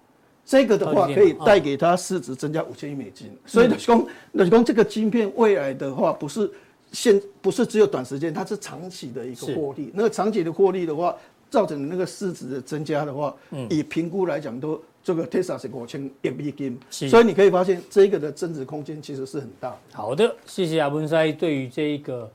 [0.46, 6.50] 这个的话可以带给它市值增加五千亿美金，所以说，那说这个晶片未来的话不是
[6.94, 9.92] 现不是只有短时间，它是长期的一个获利。
[9.94, 11.14] 那个长期的获利的话，
[11.50, 13.36] 造成的那个市值的增加的话，
[13.70, 19.78] 以评估来讲都这个 Tesla 是五千亿美金，所以你可以发现这个的增值空间其实是很大。
[19.92, 22.32] 好的，谢谢阿文塞对于这一个。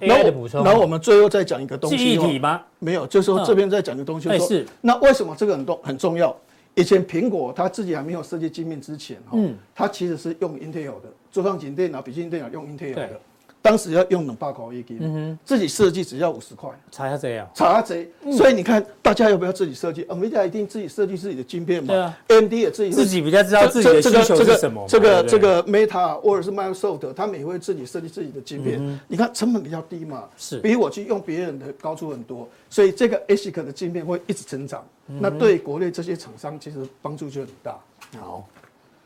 [0.00, 1.96] AI 的补充，然后我们最后再讲一个东西。
[1.96, 2.62] 记忆体吗？
[2.78, 4.28] 没有，就是说这边再讲一个东西。
[4.28, 4.66] 说，是。
[4.80, 6.34] 那为什么这个很重很重要？
[6.74, 9.38] 以前苹果它自己还没有设计界面之前，哈，
[9.74, 13.20] 它其实是用 Intel 的，桌上型电脑、笔记本电脑用 Intel 的。
[13.62, 18.10] 当时要用两百块一斤，自己设计只要五十块，查下贼啊，查下贼。
[18.32, 21.88] 所以你看，大家要不要自己设计？NVIDIA 一定自己设计自己的晶片嘛？
[21.88, 24.86] 对啊，AMD 也自己自己比较知道自己的需求是什么。
[24.88, 28.98] 这个这个 Meta 或者是 Microsoft，他们也会自己设计自己的晶片。
[29.06, 32.48] 你看成本比较低嘛，是比我去用别人的高出很多。
[32.70, 37.78] 所以这个 ASIC 的晶片会一直成长，那对国内这些厂商其实帮助就很大。
[38.18, 38.48] 好，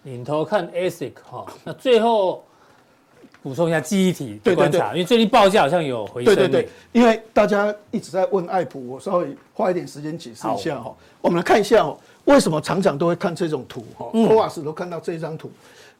[0.05, 2.45] 领头看 ASIC 哈，那最后。
[3.45, 6.35] 补充一下记忆体的观察，对对对，因为最近报价好像有回升。
[6.35, 10.97] 对对对，因为大家一直在问爱普，我稍微花一点时间解释一下哈。
[11.21, 14.09] 我们来看一下哦，为什么常常都会看这种图哈？
[14.13, 15.51] 托瓦斯都看到这张图，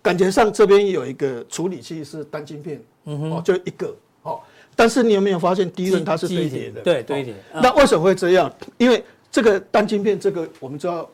[0.01, 4.41] 感觉上这边有一个处理器是单晶片，嗯哦，就一个哦。
[4.75, 6.81] 但是你有没有发现第一轮它是堆叠的？
[6.81, 7.35] 对，堆叠。
[7.53, 8.51] 那为什么会这样？
[8.79, 11.07] 因为这个单晶片，这个我们知道。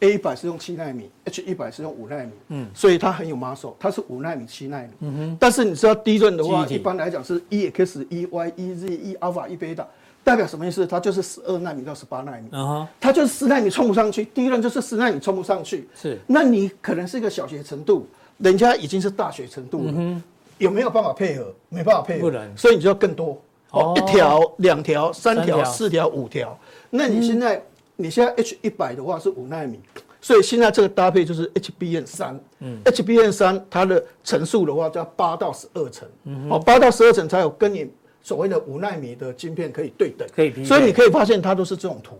[0.00, 5.36] A 一百是用七纳米，H 一百是用五纳米，嗯，所以它很有 muscle，它是五纳米、七纳米，嗯哼。
[5.38, 9.84] 但是你知道低润的话，一般来讲是 E X、E Y、E Z、E alpha、E beta，
[10.24, 10.86] 代表什么意思？
[10.86, 16.18] 它就是十二纳米到十八纳米，啊哈，它就是十纳米冲不上去，低润就是十纳米冲不上去，是。
[16.26, 18.06] 那你可能是一个小学程度，
[18.38, 20.22] 人家已经是大学程度了，
[20.56, 21.54] 有没有办法配合？
[21.68, 23.38] 没办法配合，不能，所以你就要更多。
[23.70, 26.58] 哦，哦一条、两条、三条四条、五条。
[26.90, 27.62] 那你现在、
[28.00, 29.78] 你现在 H 一百的话是五纳米，
[30.20, 32.40] 所以现在这个搭配就是 HBN 三。
[32.60, 36.08] 嗯，HBN 三它的层数的话叫八到十二层。
[36.48, 37.90] 哦，八到十二层才有跟你
[38.22, 40.26] 所谓的五纳米的晶片可以对等。
[40.34, 42.18] 可以所以你可以发现它都是这种图。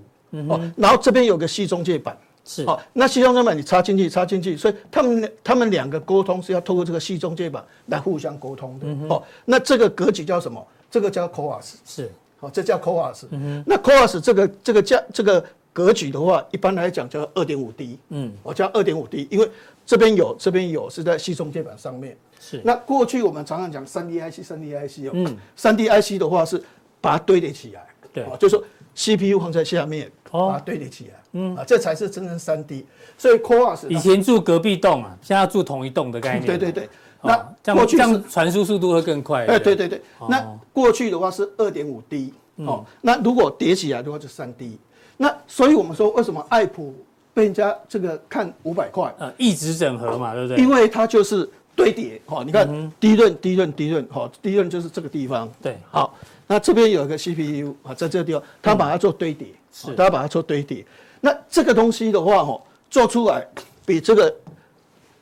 [0.48, 2.16] 哦，然后这边有个细中介板。
[2.42, 9.14] 是好，那细中介板你插进去，插进去，所以他们他们两个沟通是要透过这个细中介板来互相沟通的。
[9.14, 10.66] 哦，那这个格局叫什么？
[10.90, 11.74] 这个叫 CoWoS。
[11.84, 13.26] 是好，这叫 CoWoS。
[13.66, 15.44] 那 CoWoS 这个这个价这个
[15.80, 17.98] 格局的话，一般来讲叫二点五 D。
[18.10, 19.50] 嗯，我叫二点五 D，因为
[19.86, 22.14] 这边有，这边有是在系中介板上面。
[22.38, 25.12] 是那过去我们常常讲三 D IC，三 D IC 哦。
[25.14, 25.36] 嗯。
[25.56, 26.62] 三 D IC 的话是
[27.00, 27.86] 把它堆叠起来。
[28.12, 28.64] 对哦，就是说
[28.94, 31.14] CPU 放在下面，哦把它堆叠起来。
[31.32, 31.56] 嗯。
[31.56, 32.84] 啊，这才是真正三 D。
[33.16, 36.46] 所以 Core 是以前住隔壁栋啊，现在住同一栋的概念。
[36.46, 36.84] 对对对。
[36.84, 36.88] 哦
[37.22, 39.46] 那这过去这样传输速度会更快。
[39.46, 44.78] 哎，对对对，哦那过去的话是二点五 D 哦，那如果叠起来的话就三 D。
[45.22, 46.94] 那所以我们说，为什么爱普
[47.34, 49.14] 被人家这个看五百块？
[49.18, 50.56] 呃，一直整合嘛，对不对？
[50.56, 52.66] 因为它就是堆叠，哦，你看
[52.98, 55.46] 低润低润低润，好，低润就是这个地方。
[55.60, 60.82] 对，好，那这边有一个 CPU 啊，在这个地方，它把它做堆叠，是它把它做堆叠。
[61.20, 63.46] 那这个东西的话，哈，做出来
[63.84, 64.34] 比这个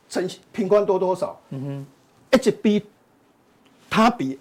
[0.09, 1.37] 成平宽多多少？
[1.49, 1.85] 嗯
[2.31, 2.83] 哼，HB
[3.89, 4.39] 它比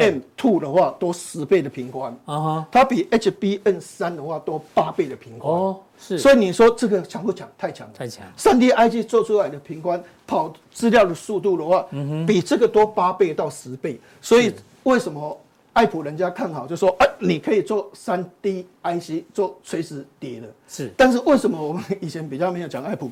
[0.00, 5.52] HBM two 的话多十倍的平宽，啊哈，它比 HBN 三的话多八倍的平宽。
[5.52, 7.48] 哦，是，所以你说这个强不强？
[7.56, 8.24] 太强，太强。
[8.36, 11.86] 三 D IG 做出来的平宽跑资料的速度的话，
[12.26, 13.98] 比这个多八倍到十倍。
[14.20, 14.52] 所以
[14.84, 15.38] 为什么
[15.72, 20.48] 爱普人家看好，就说哎，你可以做三 D IC 做垂直叠的。
[20.68, 23.10] 是，但是为什么我们以前比较没有讲爱普，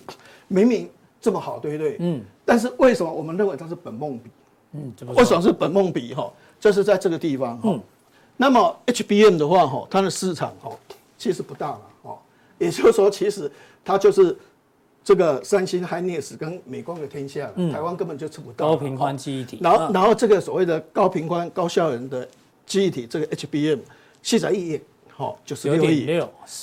[0.49, 0.89] 明明
[1.21, 1.97] 这么好，对不对？
[2.01, 2.23] 嗯。
[2.45, 4.31] 但是为什么我们认为它是本梦比？
[4.73, 6.13] 嗯，为什么是本梦比？
[6.13, 6.31] 哈，
[6.65, 7.61] 就是在这个地方。
[7.63, 7.79] 嗯。
[8.39, 10.71] 那么 HBM 的话，哈，它的市场哈
[11.19, 12.19] 其实不大了，哦，
[12.59, 13.51] 也就是说，其实
[13.85, 14.37] 它就是
[15.05, 18.71] 这个三星、Hynix 跟美光的天下，台湾根本就吃不到。
[18.71, 19.59] 高频宽记忆体。
[19.61, 22.27] 然后，然后这个所谓的高频宽、高效能的
[22.65, 23.81] 记忆体，这个 HBM，
[24.23, 24.81] 四十亿，
[25.13, 26.07] 好，九十六亿，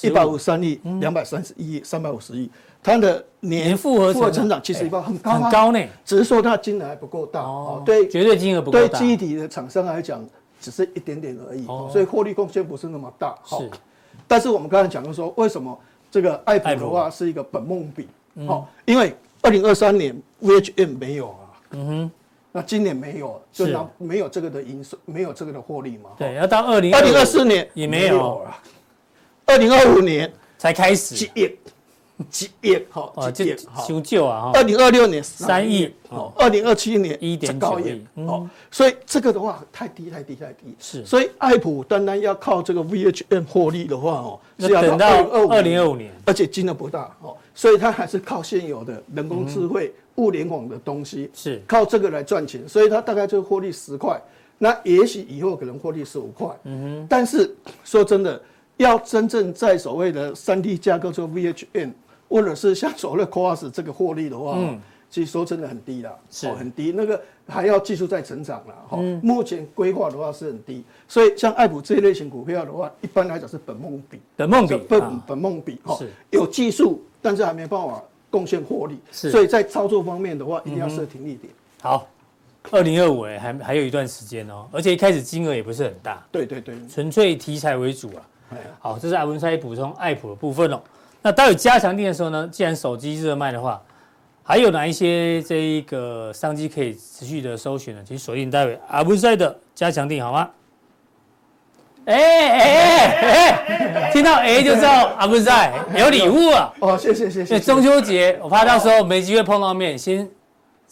[0.02, 2.50] 一百五十三亿，两百三十一亿，三百五十亿，
[2.84, 5.80] 它的年复合复合成长其实很高，很高呢。
[6.04, 10.24] 只是说它金额还不够大哦，对，绝对金额不够对记忆体的厂商来讲，
[10.60, 13.36] 只是一点点而已，所以获利贡献不是那么大。
[13.46, 13.70] 是，
[14.28, 15.78] 但是我们刚才讲的说，为什么
[16.10, 18.08] 这个爱普的话是一个本梦比？
[18.48, 22.12] 好，因为二零二三年 VHM 没有啊，嗯哼，
[22.52, 26.12] 那今年没有，就拿没有这个的营收，没有这个的获利嘛。
[26.18, 28.58] 对，要到二零二零二四年也没有了，
[29.46, 31.16] 二零二五年才开始。
[31.16, 31.52] 几亿，
[32.30, 33.56] 几亿，好，几亿，
[33.88, 51.62] 修旧啊，二零二六年三亿，哦，二零二七年一点九亿，哦，所以这个的话太低太低太低，是，所以爱普单单要靠这个 VHM 获利的话，哦，是要等到二零二五年，而且金额不大，哦，所以它还是靠现有的人工智慧、物联网的东西，是。
[51.68, 54.22] 靠这个来赚钱，所以它大概就获利十块，
[54.58, 58.42] 那也许以后可能获利十五块，嗯哼，但是说真的，
[58.78, 61.92] 要真正在所谓的三 D 架构做 VHM。
[62.32, 66.50] 或者是像所谓的 CoWoS 这个获利的话，嗯，其实说真的很低啦，是。
[66.54, 81.54] 很低，那个还要技术在成长啦，哈，目前规划的话是很低，所以像爱普这一类型股票的话，一般来讲是本梦比，本梦比，本本梦比，哈，有技术，但是还没办法贡献获利，是，所以在操作方面的话，一定要设停利点。
[81.82, 82.08] 好，
[82.72, 88.24] 二零二五哎，还还有一段时间哦，而且一开始金额也不是很大，对对对，纯粹题材为主啊。
[88.80, 90.82] 好，这是阿文塞补充爱普的部分哦。
[91.22, 93.82] 那待会加强定的时候呢，既然手机热卖的话，
[94.44, 98.02] 还有哪一些这一个商机可以持续的搜寻呢？
[98.06, 100.50] 请锁定待会阿布赛的加强定好吗？
[102.06, 106.74] 哎哎哎，听到哎就知道阿布赛有礼物啊！
[106.80, 107.60] 哦，谢谢谢谢。
[107.60, 110.28] 中秋节我怕到时候没机会碰到面，先。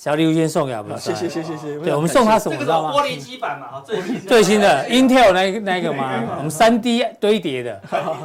[0.02, 1.78] 小礼物先送给阿文塞，谢谢谢谢谢。
[1.80, 2.94] 对，我们送他什么知道吗？
[2.94, 7.82] 玻璃基板嘛，最新最新的 Intel 那个那个嘛，我们三 D 堆叠的，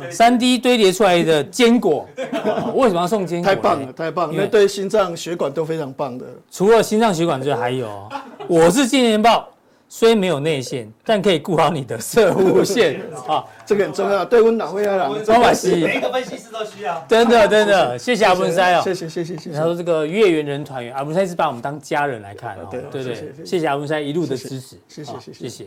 [0.08, 2.08] 三 D 堆叠出来的坚果，
[2.76, 3.48] 为什么要送坚果？
[3.52, 6.24] 太棒了，太棒了，因为对心脏血管都非常棒的。
[6.48, 8.08] 除了心脏血管之外，还有，
[8.46, 9.48] 我是金钱豹。
[9.96, 14.24] 虽没有内线， 但可以顾好你的射弧线 啊，这个很重要。
[14.24, 17.06] 对温导会啊，张马西，每一个分析师都需要。
[17.08, 19.56] 真的真的，谢谢阿文塞哦，谢谢谢谢谢谢。
[19.56, 25.66] 他说这个月圆人团圆，阿文塞是把我们当家人来看哦，对对对，谢谢阿文塞一路的支持，谢谢谢谢谢谢。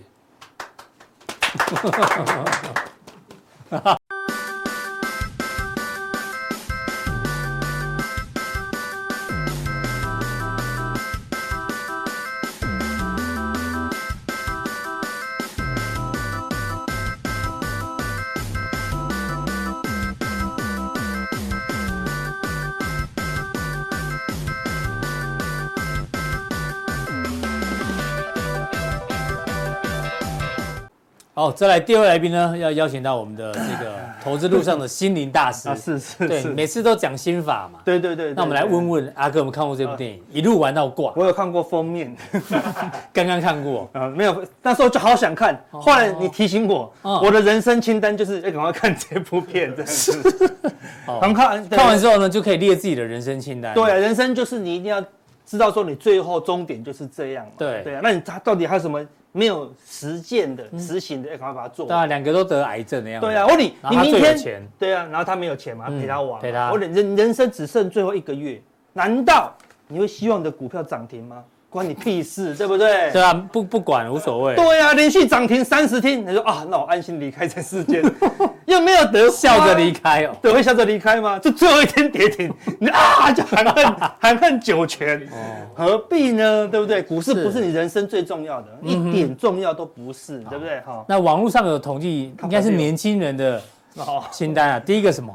[31.38, 37.80] 好，再来第二位来宾呢，要邀请到我们的这个投资路上的心灵大师 啊，是是对，每次都讲心法嘛。
[37.86, 38.34] 对对对。
[38.34, 40.20] 那我们来问问阿哥，有没有看过这部电影？
[40.32, 41.14] 一路玩到挂。
[41.16, 42.12] 我有看过封面，
[43.14, 45.56] 刚刚看过 啊，没有，那时候就好想看。
[45.70, 50.56] 后来你提醒我，我的人生清单就是要赶快看这部片，这样子。
[51.06, 53.76] 看看看完之后呢，就可以列自己的人生清单。
[53.76, 55.00] 对，人生就是你一定要
[55.46, 57.46] 知道说你最后终点就是这样。
[57.60, 59.06] 对对啊，那你他到底还有什么？
[59.32, 61.88] 没有实践的、实行的，要赶快把它做。
[61.88, 63.28] 对啊，两个都得癌症的样子。
[63.28, 66.72] 对啊，我你你明天对啊，然后他没有钱嘛，陪他玩，陪他。
[66.72, 68.62] 我人人生只剩最后一个月，
[68.94, 69.54] 难道
[69.88, 71.44] 你会希望你的股票涨停吗？
[71.70, 73.12] 关你屁事，对不对？
[73.12, 74.56] 对啊，不不管无所谓。
[74.56, 78.02] 对啊，连续涨停三十天，你说啊，那我安心离开这世界，
[78.66, 81.38] 又没有得笑着离开哦，对，会笑着离开吗？
[81.40, 83.86] 就最后一天跌停，你 啊就含恨
[84.20, 85.28] 含恨九泉，
[85.76, 86.68] 何必呢？
[86.70, 87.04] 对不对？
[87.04, 90.80] 股市不是你人生最重要的，一点重要都不是，对不对？
[90.86, 93.62] 好，那网络上有统计，应该是年轻人的
[94.32, 94.80] 清单啊。
[94.80, 95.34] 第一个什么？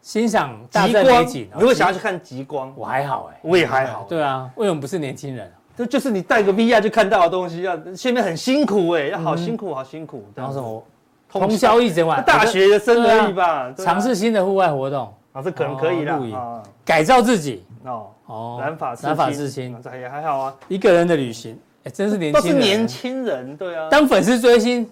[0.00, 1.48] 欣赏大自然美景。
[1.58, 2.72] 你会想要去看极光？
[2.76, 4.06] 我还好哎，我也还好。
[4.08, 5.52] 对啊，为什么不是年轻人？
[5.76, 10.24] 这就是你带个 VR 就看到的东西，要前面很辛苦哎，要好辛苦，好辛苦。
[10.34, 10.82] 然后什么？
[11.28, 13.70] 通宵一整晚，大学生而已吧。
[13.76, 16.16] 尝试新的户外活动，啊，这可能可以啦。
[16.16, 16.38] 露营，
[16.84, 17.62] 改造自己。
[17.84, 20.54] 哦哦，染发染发刺青，这也还好啊。
[20.68, 22.40] 一个人的旅行，哎，真是年轻。
[22.42, 23.88] 都是年轻人，对啊。
[23.90, 24.88] 当粉丝追星，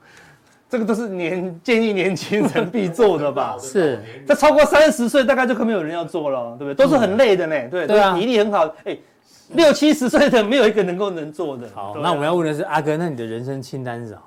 [0.68, 3.56] 这个都是年建议年轻人必做的吧？
[3.58, 3.98] 是。
[4.28, 6.74] 这超过三十岁，大概就可没有人要做了，对不对？
[6.74, 8.96] 都是很累的呢，对对啊，体力很好，哎。
[9.54, 11.68] 六七十岁的没有一个能够能做的。
[11.74, 14.20] 好，那我们要问的是阿哥，那你的人生清单是什么？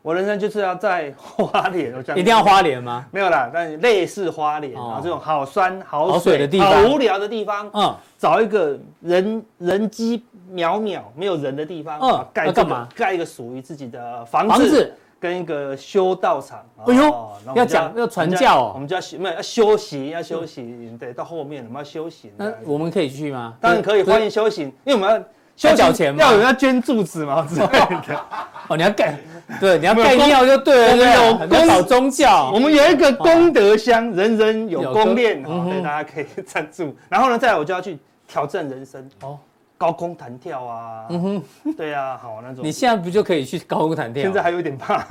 [0.00, 3.04] 我人生就是要在花莲，我一定要花莲吗？
[3.10, 12.88] 没有啦，但类似花莲啊，这种好酸好水的地方，好无聊的地方，嗯，找一个人人迹渺渺没有人的地方，嗯，盖干嘛？
[12.94, 14.94] 盖一个属于自己的房子。
[15.20, 22.30] 跟一个修道场，哎呦，要讲要传教哦，我们就要修，没有要修行，要修行，对，到后面我们要修行。
[22.36, 23.54] 那我们可以去吗？
[23.60, 25.24] 当然可以，欢迎修行，因为我们
[25.60, 28.26] 要交钱嘛，要有人要捐柱子嘛之类的。
[28.68, 29.18] 哦，你要盖，
[29.58, 36.94] 对，你要盖庙就对了，我们有搞宗教，我们有一个功德箱，人人有功练，对，大家可以 赞助。
[37.08, 39.38] 然后呢，再来我就要去挑战人生哦。
[39.78, 42.64] 高空弹跳啊，嗯哼，对啊，好那种。
[42.64, 44.22] 你现在不就可以去高空弹跳？
[44.24, 45.06] 现在还有点怕。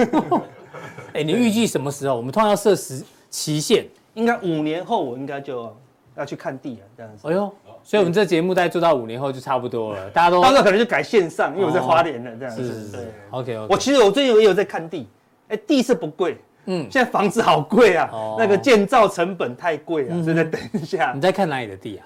[1.16, 2.16] 哎，你预计什么时候？
[2.16, 5.74] 我们通常要设时期限，应该五年后，我应该就
[6.16, 7.28] 要去看地了，这样子。
[7.28, 7.52] 哎呦，
[7.82, 10.42] 所以我们这节目大概做到五年后就差不多了，大家都。
[10.42, 12.62] 到时候可能就改线上，因为我在花莲了，这样子。
[12.64, 13.14] 是是是。
[13.32, 13.74] OK OK。
[13.74, 15.08] 我其实我最近也有在看地，
[15.48, 21.14] 哎，地是不贵，嗯，现在房子好贵啊，那个建造成本太贵了，所以再等一下。
[21.16, 22.06] 你在看哪里的地啊？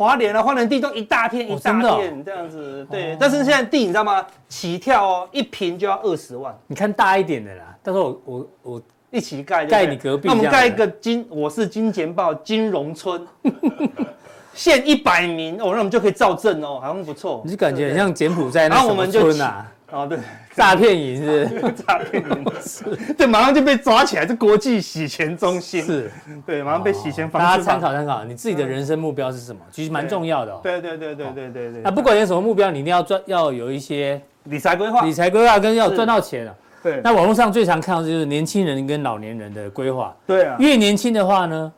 [0.00, 3.14] 花莲啊，花莲地都一大片一大片这样子，对。
[3.20, 4.24] 但是现在地你知道吗？
[4.48, 6.58] 起跳哦，一平就要二十万。
[6.68, 10.26] 你看大一点的啦，到时候我我我一起盖，盖你隔壁。
[10.26, 13.22] 那我们盖一个金，我是金钱豹金融村，
[14.54, 17.42] 限一百名哦，那我们就可以造镇哦，好像不错。
[17.44, 19.70] 你就感觉很像柬埔寨那什么村啊？
[19.92, 20.18] 哦，对，
[20.54, 21.48] 诈骗营是
[21.86, 26.10] 诈骗营是，对，马上就被抓起来，这国际洗钱中心是，
[26.46, 27.42] 对，马上被洗钱防。
[27.42, 29.60] 大家参考参考，你自己的人生目标是什么？
[29.70, 30.52] 其实蛮重要的。
[30.62, 31.82] 对对对对对对对。
[31.82, 36.54] 那不管有什么目标，你一定要赚，要有一些理财规划，理财规划跟要赚到钱啊。
[36.82, 37.00] 对。
[37.02, 40.16] 那网络上最常看到的就是年轻人跟老年人的规划。
[40.26, 40.56] 对啊。
[40.58, 41.72] 越年轻的话呢，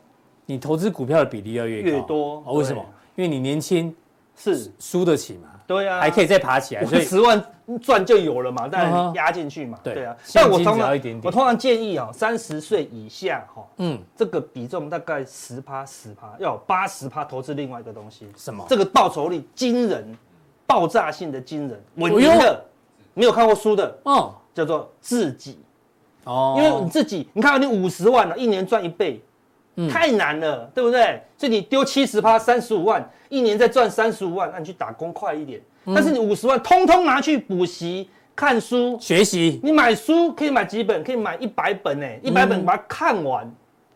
[0.45, 2.41] 你投资股票的比例要越越多。
[2.53, 2.85] 为什么？
[3.15, 3.95] 因为你年轻
[4.35, 5.49] 是输得起嘛。
[5.65, 7.43] 对啊，还可以再爬起来，所以十万
[7.81, 10.15] 赚就有了嘛，但压进去嘛，对啊。
[10.33, 18.65] 但我通常我通常建议啊，三十岁以下哈，嗯，这个比重大概十趴十趴，要八十趴投资另外一个东西，什么？
[18.67, 20.17] 这个报酬率惊人，
[20.65, 22.65] 爆炸性的惊人，稳赢的，
[23.13, 25.59] 没有看过书的，哦，叫做自己，
[26.25, 29.23] 哦，因为你自己，你看你五十万了，一年赚一倍。
[29.89, 31.21] 太难了，对不对？
[31.37, 35.59] 所以你丢七十趴，三十五万，一年再赚三十五万，那你去打工快一点。
[35.85, 39.59] 但是你五十万通通拿去补习、看书、学习。
[39.63, 41.03] 你买书可以买几本？
[41.03, 43.51] 可以买一百本呢，一百本把它看完，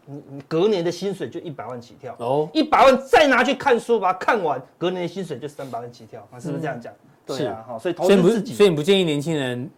[0.05, 2.15] 你你隔年的薪水就一百万起跳。
[2.19, 6.27] 哦，一百万再拿去看书把它看完，隔年的薪水就三百万起跳。
[6.39, 6.91] 是不是这样讲？
[7.25, 8.53] 对啊，哈，所以投资自己。
[8.53, 9.69] 所以你不建议年轻人。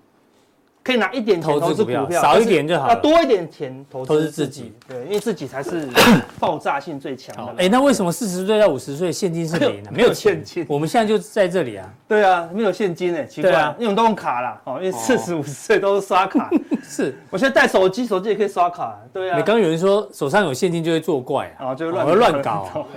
[0.82, 4.74] 可以拿一点钱投资股票，少一点就好，要多一点钱投资自己。
[4.88, 5.88] 对，因为自己才是
[6.40, 7.54] 爆炸性最强的。
[7.58, 9.92] 哎，那为什么四十岁到五十岁现金是零呢？
[9.94, 11.88] 没有现金，我们现在就在这里啊。
[12.08, 14.60] 对啊，没有现金哎，奇怪啊，因为我们都用卡啦。
[14.64, 16.50] 哦，因为四十五十岁都是刷卡。
[16.82, 18.98] 是，我现在带手机，手机也可以刷卡。
[19.14, 19.38] 对啊。
[19.38, 22.88] 你刚刚有人说手上有现金就会作怪啊，就会乱乱搞。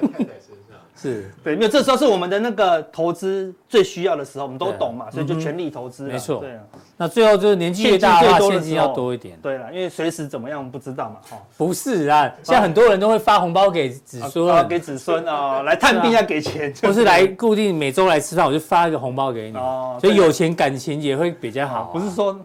[1.02, 6.04] 是对，没有，这时候是我们的那个投资最需要的时候，我们都懂嘛，所以就全力投资。
[6.04, 6.60] 没错，对啊。
[6.96, 9.36] 那最后就是年纪越大现金要多一点。
[9.42, 11.36] 对了，因为随时怎么样不知道嘛，哈。
[11.56, 19.56] 不是啊，现在很多人都会发红包给子孙，给子孙啊， 来探病要给钱，不是来固定每周来吃饭，我就发一个红包给你。
[19.56, 21.90] 哦，所以有钱感情也会比较好。
[21.92, 22.38] 不是说。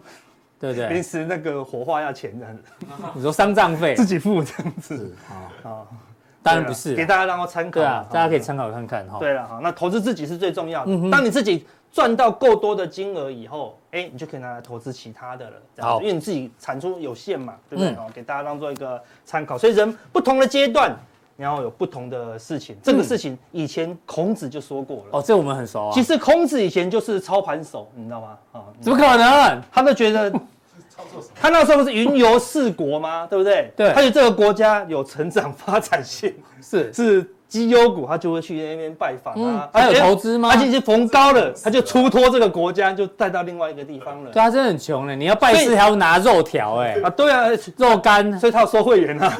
[0.60, 0.88] 对不对？
[0.88, 2.44] 平时那个火化要钱的，
[3.14, 5.86] 你说丧葬费自己付这样子啊啊，
[6.42, 7.80] 当然不是，给大家让我参考。
[7.80, 9.18] 对啊，大家可以参考看看哈。
[9.18, 11.10] 对了哈，那投资自己是最重要的。
[11.10, 15.56] 当你自己赚到够多的金额以后，哎，你就可以拿来投资其他的了。
[15.80, 17.92] 好，因为你自己产出有限嘛，对不对？
[17.94, 19.58] 哦，给大家当做一个参考。
[19.58, 20.96] 所以人不同的阶段，
[21.36, 22.76] 然后有不同的事情。
[22.82, 25.04] 这个事情以前孔子就说过了。
[25.12, 25.92] 哦，这我们很熟啊。
[25.92, 28.38] 其实孔子以前就是操盘手，你知道吗？
[28.52, 29.60] 啊，怎么可能？
[29.72, 30.32] 他都觉得。
[31.34, 33.26] 他那时候不是云游四国吗？
[33.30, 33.72] 对不对？
[33.76, 33.88] 对。
[33.92, 39.68] 他觉得这个国家有成长发展性， 是是绩优股，他就会去那边拜访啊。
[39.72, 40.50] 还有投资吗？
[40.54, 44.30] 他已经逢高了，他就出脱这个国家，就带到另外一个地方了。
[44.30, 45.16] 对，他真的很穷呢。
[45.16, 46.98] 你要拜师还要拿肉条哎。
[47.02, 47.46] 啊，对啊，
[47.78, 49.32] 肉干，所以他要收会员啊。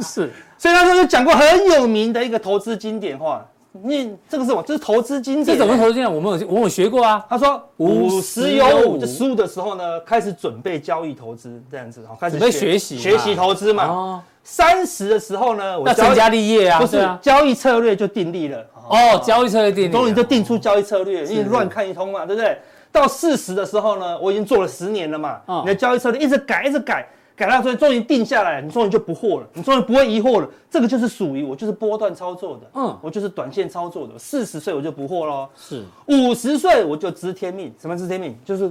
[0.00, 0.30] 是。
[0.56, 3.46] 所以他说就讲过很有名的一个投资经典话。
[3.84, 4.62] 你这个是什么？
[4.66, 5.52] 这是投资经济。
[5.52, 6.14] 这怎么投资经验？
[6.14, 7.24] 我们有我有学过啊。
[7.28, 13.84] 他说五十有五，就十五的时候呢，开始准备交易投资这样子，好，开始准备学习学习投资嘛。
[13.86, 14.22] 哦。
[14.42, 16.80] 三十的时候呢，要成家立业啊。
[16.80, 18.64] 不是，交易策略就定立了。
[18.88, 19.92] 哦，交易策略定立。
[19.92, 22.58] 终于就定出交易策略，因为乱看一通嘛，对不对？
[22.90, 25.40] 到四十的时候呢，我已经做了十年了嘛。
[25.60, 27.06] 你的交易策略一直改，一直改。
[27.38, 30.50] 改到最后终于定下来，你终于就不惑了，你终于不会疑惑了。
[30.68, 34.18] 这个就是属于我，就是波段操作的，嗯，我就是短线操作的。
[34.18, 37.72] 四十岁我就不惑喽，是五十岁我就知天命。
[37.80, 38.36] 什么知天命？
[38.44, 38.68] 就是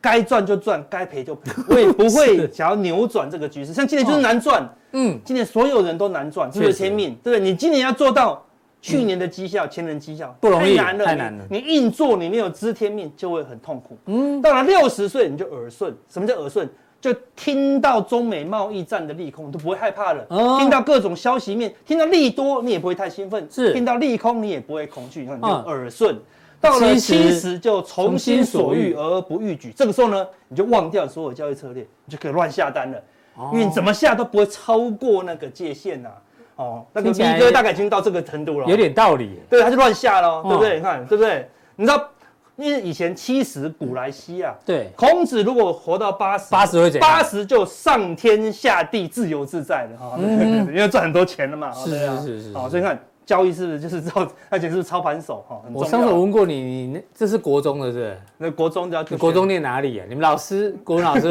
[0.00, 3.74] 该赚就赚，该赔就赔，我也不会 想要扭转这个局势。
[3.74, 7.40] 像今年就是难赚，嗯，今年所有人都难赚，就是天命，对不对？
[7.40, 8.46] 你今年要做到
[8.80, 11.44] 去年的绩效、前年绩效，不容易，太难了，太难了。
[11.50, 13.98] 你硬做，你没有知天命，就会很痛苦。
[14.06, 15.92] 嗯，到了六十岁你就耳顺。
[16.08, 16.70] 什么叫耳顺？
[17.04, 20.24] 就听到中美贸易战的利空，你都不会害怕了。
[20.30, 23.46] 哦、听到各种消息面，听到利多，你也不会太兴奋。
[23.50, 25.20] 是，听到利空，你也不会恐惧。
[25.20, 26.14] 你看，你就耳顺。
[26.14, 26.22] 嗯、
[26.62, 29.70] 到了七十，就从心所欲而不逾矩。
[29.76, 32.98] 这个时候呢，你就忘掉所有交易策略，你就可以乱下单了。
[33.36, 36.16] 哦、因为你怎么下都不会超过那个界限呐、啊。
[36.56, 38.66] 哦，那个 V 哥大概已经到这个程度了。
[38.66, 39.38] 有点道理。
[39.50, 40.76] 对，他就乱下了，对不对？
[40.76, 41.46] 你看，对不对？
[41.76, 42.08] 你知道。
[42.56, 47.10] 因为以前七十古来稀啊，对，孔子如果活到八十，八十会怎样？
[47.10, 52.96] 八十就上天下地自由自在的哈， 因为赚很多钱了嘛，是是是是，好，所以看
[53.26, 55.60] 交易是不是就是操，而且是操盘手哈。
[55.72, 58.18] 我上次我问过你，你那这是国中的是不是？
[58.38, 60.06] 那国中叫国中念哪里啊？
[60.08, 61.28] 你们老师国文老师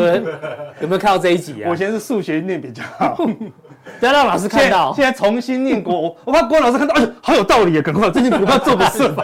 [0.82, 1.70] 有没有看到这一集啊？
[1.70, 3.16] 我以前是数学念比较好。
[4.00, 4.94] 不要让老师看到。
[4.94, 7.82] 现在重新念国， 我怕国老师看到，哎，好有道理啊！
[7.82, 9.16] 赶快，最近股票做不顺，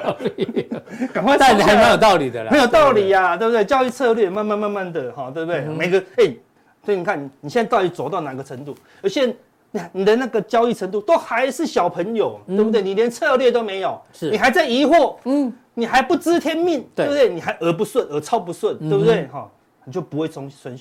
[1.13, 1.37] 赶快。
[1.37, 2.51] 但你还蛮有道理的啦。
[2.51, 3.63] 很有道理呀，对不对？
[3.63, 5.61] 教育策略慢慢慢慢的，哈，对不对？
[5.61, 6.33] 每个哎，
[6.85, 8.75] 所以你看，你现在到底走到哪个程度？
[9.01, 9.33] 而现
[9.73, 12.81] 在你的那个交易程度都还是小朋友，对不对？
[12.81, 17.29] 你连策略都没有，是你还在疑惑，嗯，你还不知天命，对不对？
[17.29, 19.27] 你还耳不顺，耳超不顺，对不对？
[19.27, 19.49] 哈，
[19.85, 20.77] 你就不会从从。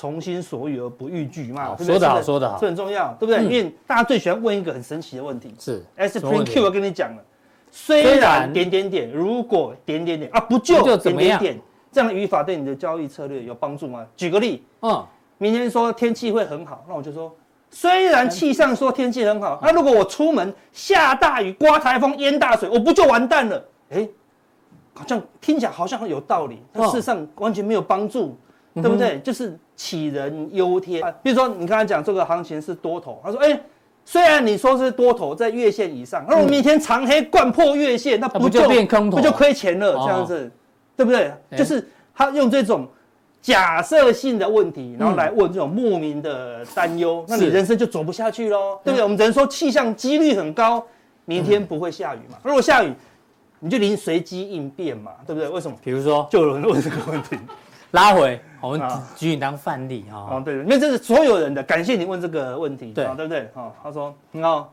[0.00, 3.44] 从心所欲而不逾矩嘛，说得好，说得好，这很重要，对不对？
[3.44, 5.84] 因为大家最喜欢问一个很神奇的问题，是。
[5.94, 7.22] Spring Q 我跟你讲了，
[7.70, 11.60] 虽然点点点，如果点点点啊，不就点点点，
[11.92, 14.06] 这样的语法对你的交易策略有帮助吗？
[14.16, 15.04] 举个例，嗯，
[15.36, 17.30] 明天说天气会很好，那我就说，
[17.68, 23.62] 虽然气象说天气很好，那如果我出门下大雨、刮台风、淹大水，我不就完蛋了？
[23.90, 24.08] 哎，
[24.94, 28.34] 好像听起来好像很有道理，但事实上完全没有帮助。
[28.72, 29.18] 对不对？
[29.18, 31.02] 就是杞人忧天。
[31.22, 33.58] 比如说，你刚才讲这个行情是多头，他说：“哎，
[34.04, 39.94] 虽然你说是多头在月线以上，那我明天长黑灌破月线，那不就变空头，不就亏钱了？
[39.94, 40.50] 这样子，
[40.94, 41.32] 对不对？
[41.56, 42.86] 就是他用这种
[43.40, 49.02] 假设性的问题，然后来问这种莫名的担忧，那你人生就走不下去喽，对不对？
[49.02, 50.84] 我们只能说气象几率很高，
[51.24, 52.36] 明天不会下雨嘛。
[52.42, 52.92] 如果下雨，
[53.60, 55.48] 你就临随机应变嘛，对不对？
[55.48, 55.74] 为什么？
[55.82, 57.38] 比如说，就有人问这个问题。
[57.92, 58.80] ”拉回，我们
[59.16, 60.36] 举你当范例哈。
[60.36, 63.48] 哦，对，因为这是所有人的，感谢你问这个问题，对，对不对？
[63.54, 64.72] 哦，他说很好，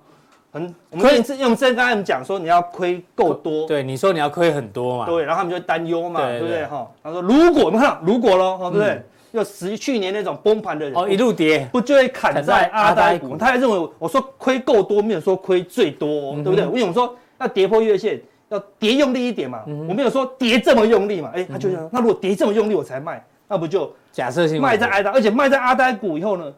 [0.51, 6.65] 很，我们之用之前刚才讲说你要亏够多，对，你说你要亏很多嘛，对，然后他们就担忧嘛，对不对？
[6.65, 9.01] 哈，他说如果我们看如果喽，对不对？
[9.31, 13.35] 要十去年那种崩盘的人，哦，一路跌，不就会砍在阿呆股？
[13.35, 16.63] 他还认为我说亏够多，没有说亏最多，对不对？
[16.65, 18.21] 因为我说要跌破月线。
[18.49, 26.53] 要跌用力一点嘛，我没有说跌这么用力嘛，哎，他就想，那如果跌这么用力我才卖，那不就假设性卖在阿呆，而且卖在阿呆股以后呢，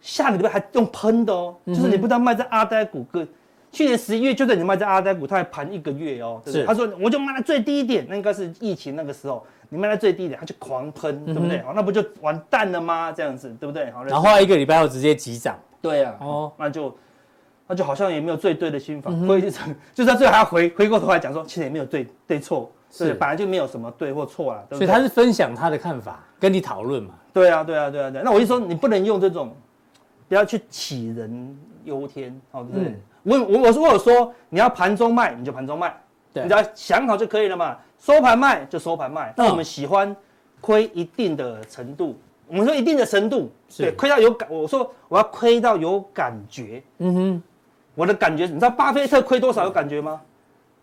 [0.00, 3.26] 下个礼拜还用喷的哦，就是你不知道卖在阿呆股跟
[3.72, 6.66] 去年十一月就在你卖在阿呆股，它还盘一个月哦，对不对？
[6.66, 11.60] 他说我就卖在最低一点，那应该是疫情那个时候，你卖在最低一点，他就狂喷，对不对？
[11.62, 13.10] 好，那不就完蛋了吗？
[13.10, 13.90] 这样子，对不对？
[13.90, 16.96] 好，然后一个礼拜后直接急涨，对呀，哦，那就
[17.66, 19.50] 那就好像也没有最对的心法，所以 就
[19.92, 27.14] 就在最后还要回回过头来讲说，其实也没有对对错，是本来就没有什么对或错了，所以他是分享他的看法，跟你讨论嘛。
[27.32, 28.22] 对啊，对啊，对啊，对。
[28.22, 29.52] 那我就说，你不能用这种，
[30.28, 33.00] 不要去杞人忧天，好，对不对？
[33.24, 35.92] 我我我说我有说，你要盘中卖，你就盘中卖，
[36.34, 37.76] 你只要想好就可以了嘛。
[37.98, 39.34] 收盘卖就收盘卖。
[39.36, 40.14] 那我们喜欢
[40.60, 42.16] 亏一定的程度，
[42.46, 44.48] 我们说一定的程度，对，亏到有感。
[44.48, 46.80] 我说我要亏到有感觉。
[46.98, 47.42] 嗯哼，
[47.96, 50.20] 我的感觉，你知道巴菲特亏多少有感觉吗？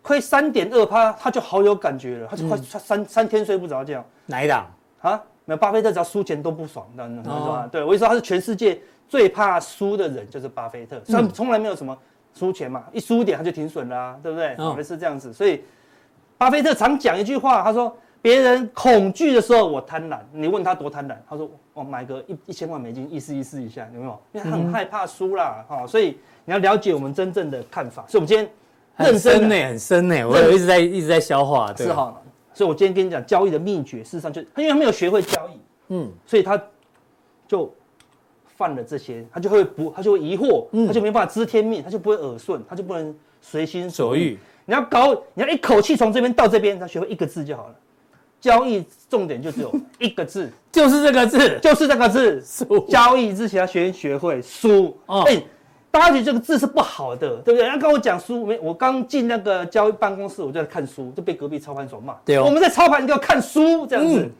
[0.02, 4.04] 亏三点二趴，他就好有感觉了，他就快三三天睡不着觉。
[4.26, 4.66] 哪一档
[5.00, 5.22] 啊？
[5.44, 7.68] 没有，巴菲特只要输钱都不爽，知道吗？
[7.70, 11.00] 对，我跟你说，他是全世界最怕输的人，就是巴菲特。
[11.08, 11.96] 他从来没有什么
[12.34, 14.54] 输钱嘛，一输一点他就停损啦，对不对？
[14.58, 15.32] 哦，是这样子。
[15.32, 15.62] 所以，
[16.38, 24.20] 巴菲特常讲一句话，他说：“别人恐惧的时候，我贪婪。”你问他多贪婪，他说：“我买个一一千万美金，意思意思一下，有没有？
[24.32, 28.04] 因为他很害怕输啦。”哈，所以你要了解我们真正的看法。
[28.08, 28.48] 所以，我们今天
[29.02, 31.86] 很深呢，很深呢，我有一直在一直在消化，对。
[32.54, 36.62] 所以，我今天跟你讲交易的秘诀，事实上就他因为他没有学会交易，嗯，所以他
[37.48, 37.72] 就
[38.56, 44.38] 犯了这些，他就会不，他就会疑惑，他就没办法知天命，他就不会耳顺，他就不能随心所欲。
[44.66, 47.74] 你要搞，你要一口气从这边到这边，他学会一个字就好了。
[48.38, 52.42] 交易重点就只有一个字， 就是这个字，就是这个字。
[52.44, 52.80] 输。
[52.88, 54.94] 交易之前要先学会输。
[55.06, 55.24] 哦。
[55.92, 57.68] 大家觉得这个字是不好的，对不对？
[57.68, 62.16] 要跟我讲书，没我刚进那个交易办公室，我就在看书，就被隔壁操盘手骂。
[62.24, 64.30] 对哦，我们在操盘，你给我看书这样子，嗯、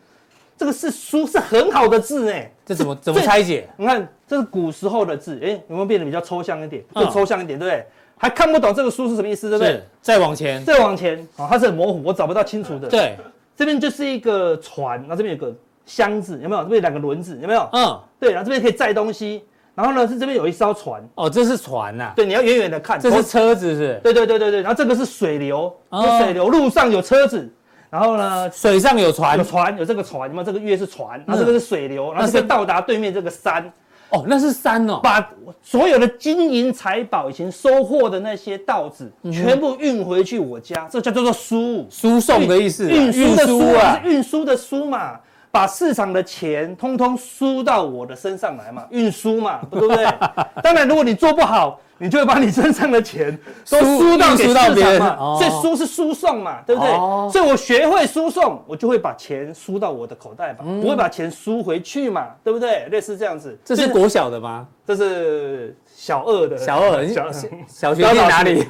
[0.56, 2.50] 这个是书，是很好的字哎。
[2.64, 3.68] 这怎么怎么拆解？
[3.76, 6.82] 你看，这是古时候的字，哎，有没有变得比较抽象一点？
[6.94, 7.86] 更抽象一点，对不对？
[8.16, 9.82] 还看不懂这个书是什么意思，对不对？
[10.00, 12.88] 再往前，再往前，啊，它是很模糊，我找不到清楚的。
[12.88, 13.14] 对，
[13.54, 16.62] 这边就是一个船，然后这边有个箱子，有没有？
[16.62, 17.68] 这边有两个轮子，有没有？
[17.74, 19.44] 嗯，对，然后这边可以载东西。
[19.74, 22.12] 然后呢，是这边有一艘船哦，这是船呐。
[22.14, 23.98] 对，你要远远的看，这是车子是。
[24.02, 27.50] 对对对对对，然后这个是水流，有水流，路上有车子，
[27.88, 30.44] 然后呢，水上有船，有船，有这个船，那么？
[30.44, 33.72] 这个月是船，然后这个是水流，然后这个到达对面这个山。
[34.10, 35.00] 哦，那是山哦。
[35.02, 35.26] 把
[35.62, 45.18] 所有的金银财宝以前收获的那些稻子，全部运回去我家，这叫做做输，输送的意思，运输的输啊，运输的输嘛。
[45.52, 50.04] 把市场的钱通通输到我的身上来嘛，运输嘛，对不对？
[50.64, 53.38] 当然，如果你做不好，你就会把你身上的钱
[53.68, 55.38] 都输到给市场嘛。
[55.38, 56.90] 所以输是输送嘛，对不对？
[57.30, 62.86] 所以我学会输送，我就会把钱输到我的口袋吧，不会把钱输回去嘛，对不对？
[62.90, 63.56] 类似这样子。
[63.62, 64.66] 这是国小的吗？
[64.86, 66.58] 这是小二的。
[66.58, 67.30] 小二，小
[67.68, 68.66] 小学在哪里？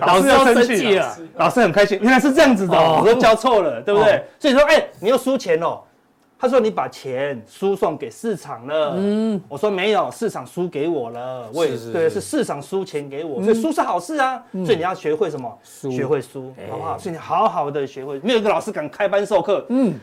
[0.00, 1.98] 老师要生气了，老师很开心。
[2.00, 4.22] 原来是这样子的，我都教错了，对不对？
[4.38, 5.80] 所以说，哎，你又输钱哦。
[6.38, 11.48] 他说：“你把钱输送给市场了。”嗯，我说没有，市场输给我了。
[11.52, 14.40] 我也是，对，是市场输钱给我，所以输是好事啊。
[14.52, 15.58] 所以你要学会什么？
[15.64, 16.98] 学会输，好不好？
[16.98, 18.20] 所以你好好的学会。
[18.20, 19.64] 没有一个老师敢开班授课。
[19.70, 19.94] 嗯，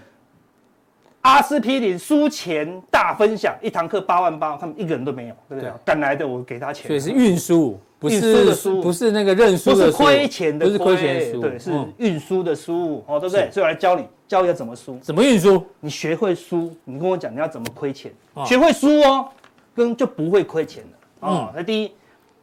[1.23, 5.71] 阿司匹林输钱大分享，一堂课八万八，他们一个人都没有，对不对？
[5.83, 6.87] 敢来的我给他钱。
[6.87, 13.49] 所以是运输，不是的输，不是那个认输的输，不是亏钱的，不是亏钱输，对，是运输的输，哦，对不对？
[13.51, 14.05] 所以我来教你。
[14.25, 14.97] 交易要怎么输？
[14.99, 15.63] 怎么运输？
[15.79, 18.11] 你学会输，你跟我讲你要怎么亏钱？
[18.33, 19.29] 哦、学会输哦，
[19.75, 21.29] 跟就不会亏钱了。
[21.29, 21.91] 哦，那、嗯、第一，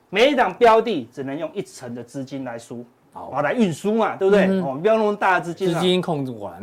[0.09, 4.45] 每一档标的只能用一成的资金来输，好，来运输嘛，对不对？
[4.47, 5.75] 嗯、哦，不要那么大的资金。
[5.75, 6.63] 资金控制完，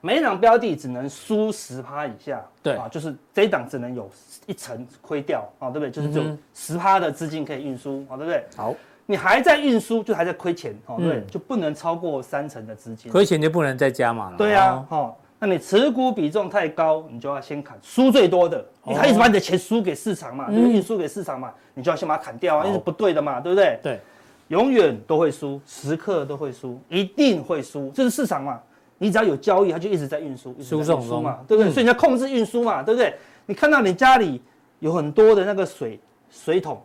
[0.00, 2.42] 每一档标的只能输十趴以下。
[2.62, 4.10] 对啊，就是这一档只能有
[4.46, 5.90] 一成亏掉，啊，对不对？
[5.90, 8.44] 就是只有十趴的资金可以运输，啊，对不对？
[8.56, 8.74] 好。
[9.08, 14.36] 你还在运输，就还在亏钱，哦，对，就不能超过三成的资金，亏钱就不能再加码了。
[14.36, 23.78] 对呀，哦，那你持股比重太高，你就要先砍输最多的，你还一直把你的钱输给市场嘛，就运输给市场嘛，你就要先把它砍掉啊，因为是不对的嘛，对不对？
[23.80, 24.00] 对，
[24.48, 28.60] 永远都会输，时刻都会输，一定会输，这是市场嘛，
[28.98, 31.72] 你只要有交易，它就一直在运输，输送输嘛，对不对？
[31.72, 33.14] 所以你要控制运输嘛，对不对？
[33.46, 34.40] 你看到你家里
[34.80, 36.80] 有很多的那个水水桶。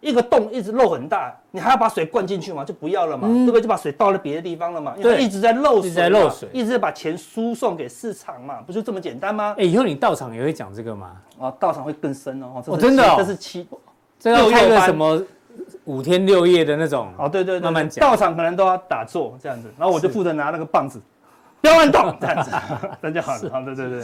[0.00, 2.62] 一个洞一直漏很大，你还要把水灌进去吗？
[2.62, 3.62] 就不要了嘛，对不对？
[3.62, 9.54] 就把水倒到别的地方了嘛，因为一直在漏水，一直在漏水，一直在把钱输送给市场嘛，不就这么简单吗？
[9.56, 11.12] 哎，以后你到场也会讲这个吗？
[11.38, 12.62] 啊，到场会更深哦。
[12.66, 13.66] 哦，真的，这是七，
[14.20, 15.22] 这要开个什么
[15.84, 17.10] 五天六夜的那种？
[17.16, 18.06] 哦，对对，慢慢讲。
[18.06, 21.00] 到场可能都要打坐这样子，然后我就负责拿那个棒子，
[21.64, 22.50] 不要乱动这样子，
[23.00, 23.50] 那就好了。
[23.50, 24.02] 好，对对对。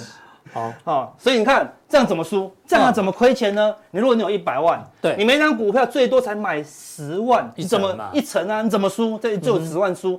[0.50, 2.50] 好，好，所以你看这样怎么输？
[2.66, 3.76] 这样怎么亏钱呢？
[3.90, 8.62] 你如果你有一百万，对，你每张股票最多才买十万，你怎么一成啊？
[8.62, 9.18] 你怎么输？
[9.18, 10.18] 这就有十万输。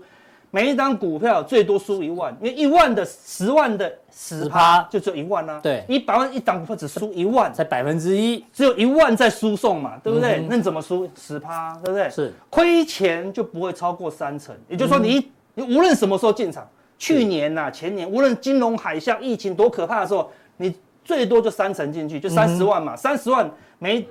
[0.51, 5.59] 每一张股票最多输一万，因为一万的十万的十趴就只有一万啊。
[5.63, 10.45] 对，一百万一档股票只输一万，才百分之一，只有一万在输送嘛，对不对？
[10.47, 11.73] 那你怎么输十趴？
[11.83, 12.07] 对不对？
[12.11, 16.67] 是亏钱就不会超过三成，也就是说你你无论什么时候进场，
[17.01, 20.71] 去年呐、前年，无论金融海啸、疫情多可怕的时候，你
[21.03, 23.49] 最多就三成进去，就三十万嘛，三十万
[23.79, 24.07] 每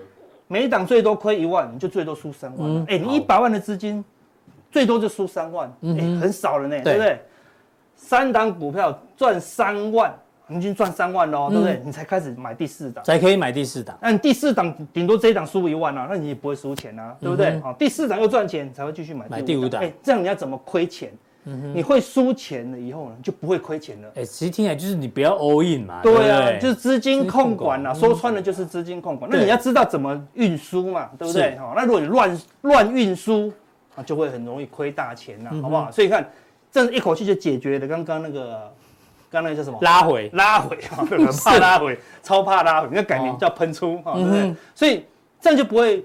[0.49, 2.84] 每一档最多亏一万，你就最多输三万。
[2.88, 4.05] 哎，你一百万的资金。
[4.72, 7.20] 最多就输三万，哎，很少了呢，对不对？
[7.97, 10.16] 三档股票赚三万，
[10.47, 11.82] 你已经赚三万喽，对不对？
[11.84, 13.99] 你才开始买第四档，才可以买第四档。
[14.01, 17.59] 那你第四档顶多这一档输一万啊，那你也不会输钱啊，对不对？
[17.59, 19.82] 好，第四档又赚钱，才会继续买买第五档。
[19.82, 21.12] 哎，这样你要怎么亏钱？
[21.45, 24.09] 你会输钱了以后呢，就不会亏钱了。
[24.16, 26.01] 哎，其实听起来就是你不要 all in 嘛。
[26.03, 29.30] 对啊，就是资金控管啊，说穿了就是资金控管。
[29.30, 31.57] 那你要知道怎么运输嘛，对不对？
[31.59, 33.53] 好，那如果你乱乱运输。
[33.97, 35.91] 啊，就会很容易亏大钱呐，好不好？
[35.91, 36.24] 所以看，
[36.70, 38.72] 这样一口气就解决了刚刚那个，
[39.28, 39.76] 刚刚那个叫什么？
[39.82, 44.55] 拉回，拉回啊， 很怕拉回，超怕拉回，你要改名叫喷出啊，对不对？
[44.76, 45.05] 所以
[45.41, 46.05] 这样就不会，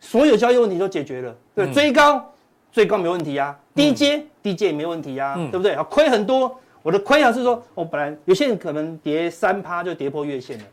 [0.00, 1.32] 所有交易问题都解决了。
[1.54, 2.32] 对，追高，
[2.72, 5.72] 追高没问题啊，低阶，低阶也没问题啊，对不对？
[5.72, 10.64] 啊，亏很多，我的亏啊是说，我本来有些人可能跌三趴就跌破月线了，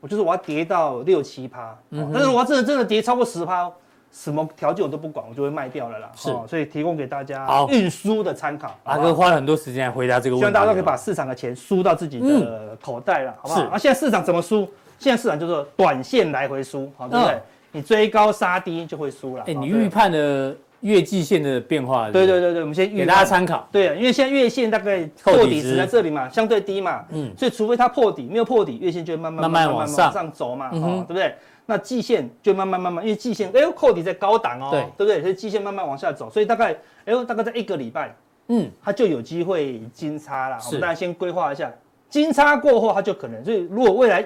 [0.00, 3.70] 我就是我要跌到六七趴，但是我要真的真的跌超过十趴。
[4.12, 6.10] 什么条件我都不管，我就会卖掉了啦。
[6.14, 8.74] 是，所以提供给大家运输的参考。
[8.84, 13.60] 阿哥花了很多时间来回答这个问题，希望大家都可以把市场的钱输到自己的口袋了，好不好？
[13.60, 13.68] 是。
[13.72, 14.66] 那现在市场怎么输？
[14.98, 17.38] 现在市场就是短线来回输，好，对不对？
[17.72, 19.42] 你追高杀低就会输了。
[19.46, 22.10] 哎，你预判的月季线的变化？
[22.10, 23.68] 对对对对，我们先给大家参考。
[23.72, 31.34] 对，因为现在月线大概破底值在这里嘛，相对低嘛，嗯，所以除非它破底，没有破底，月线就会慢慢慢慢往上走嘛，对不对？
[31.68, 35.20] 那季线就慢慢慢慢，因为季线哎呦，扣底在高档哦，对，对不对？
[35.20, 36.72] 所以季线慢慢往下走，所以大概
[37.04, 38.14] 哎呦，大概在一个礼拜，
[38.48, 40.60] 嗯，它就有机会金叉了。
[40.60, 41.68] 是我们大家先规划一下，
[42.08, 44.24] 金叉过后它就可能，所以如果未来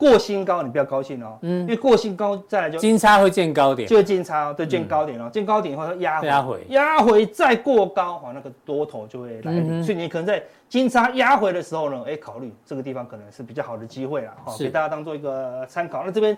[0.00, 16.02] 过新高，你不要高兴哦，嗯，因为过新高再来就金叉会见高点，就会金叉对，见高点哦，见高点以后它压回，压回，压回再过高，哈，那个多头就会来临，所以你可能在金叉压回的时候呢，哎，考虑这个地方可能是比较好的机会了，哈，给大家当做一个参考。
[16.04, 16.36] 那这边。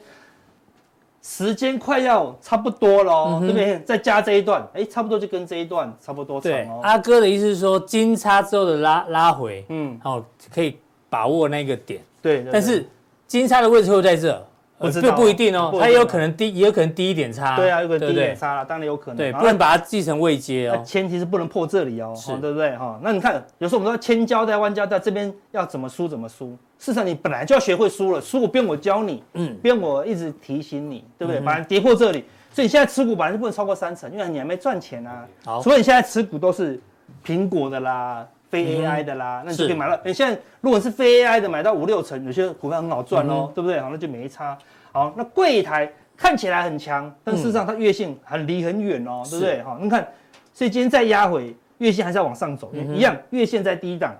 [1.24, 3.80] 时间快要差不多了，这边？
[3.84, 6.80] 再加这一段，哎，差不多就跟这一段差不多长哦。
[6.82, 10.20] 阿哥的意思是说，金叉之后的拉拉回，嗯，好，
[10.52, 10.76] 可以
[11.08, 12.00] 把握那个点。
[12.20, 12.84] 对，但是
[13.32, 17.56] 金叉的位置会在这，不不一定哦，它也有可能低，也有可能低一点差。
[17.56, 19.16] 对啊，有可能低一点差了，当然有可能。
[19.16, 20.82] 对，不能把它记成未接哦。
[20.84, 22.76] 前提是不能破这里哦，对不对？
[22.76, 26.50] 哈，那你看，有时候我们说千交代万交代，这边要怎么输怎么输。
[26.78, 31.40] 事实上，你本来就要学会输了，输我不用我教你，嗯，不用我一直提醒你，对不对？
[31.40, 35.26] 反正跌破这里，所以你现在持股本来就不能超过三成，因为你还没赚钱啊。
[35.46, 36.78] 好，所以你现在持股都是
[37.24, 39.98] 苹果的啦，非 AI 的啦，那你就可以买到。
[40.04, 43.80] 你现在如果是非 AI 的，买到五六成，有些股票很好赚哦，对不对？
[43.80, 44.58] 好，那就没差。
[44.92, 49.62] 好，那柜台看起来很强，但事实上它月线很离很远哦，对不对？
[49.62, 50.06] 好，你看，
[50.52, 54.14] 所以今天再压回，月线还是要往上走，一样，月线在低档。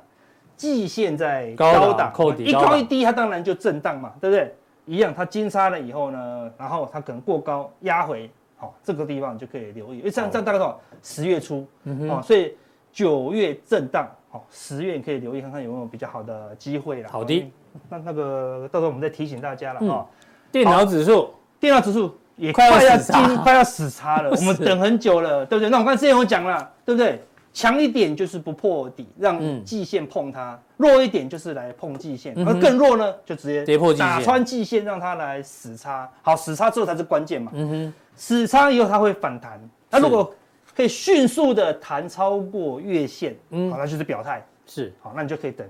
[0.56, 4.54] 季线在高档，一高一低，它当然就震荡嘛，对不对？
[4.86, 10.80] 一样，它金叉了以后呢，然后它可能过高压回，好，这个地方就可以留意，因为这样这样大概多少？
[11.02, 12.54] 十月初，嗯哦，所以
[12.92, 17.08] 九月震荡，好，十月你可以留意看看有没有比较好的机会了。
[17.10, 17.52] 好的，
[17.90, 20.06] 那那个到时候我们再提醒大家了哈。
[20.50, 23.14] 电脑指数，电脑指数也快要金，
[23.44, 25.68] 快要死叉了，我们等很久了，对不对？
[25.68, 27.22] 那我刚才之前我讲了，对不对？
[27.52, 36.08] 强一点就是不破底，让季线碰它；弱一点就是来碰季线，而更弱呢，就直接跌破打穿季线，让它来死叉。
[36.22, 37.52] 好，死叉之后才是关键嘛。
[37.54, 39.60] 嗯哼，死叉以后它会反弹，
[39.90, 40.34] 它如果
[40.74, 44.44] 可以迅速的弹超过月线，嗯，好，那就是表态。
[44.66, 45.68] 是，好，那你就可以等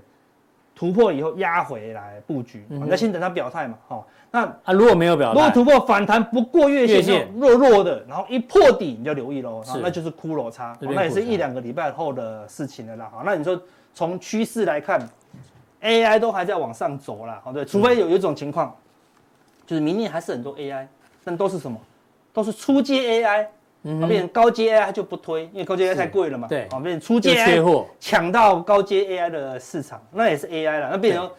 [0.75, 2.65] 突破以后压回来布局。
[2.69, 4.07] 那先等它表态嘛，好。
[4.31, 13.09] 那啊，如果没有表态，如果突破反弹不过月线，弱弱的，然后一破底你就留意喽，那就是骷髅差，那也是一两个礼拜后的事情了啦。
[13.11, 13.61] 好，那你说
[13.93, 15.07] 从趋势来看
[15.81, 17.39] ，AI 都还在往上走啦。
[17.43, 18.75] 好，对，除非有有一种情况，
[19.67, 20.87] 就是明年还是很多 AI，
[21.23, 21.79] 但都是什么？
[22.31, 23.45] 都是初阶 AI，
[23.83, 26.47] 嗯，变成高阶 AI 就不推，因为高阶 AI 太贵了嘛。
[26.47, 31.29] 对，好，变成初阶 AI 抢到高阶 AI 的市场，那也是 AI 了，那变成。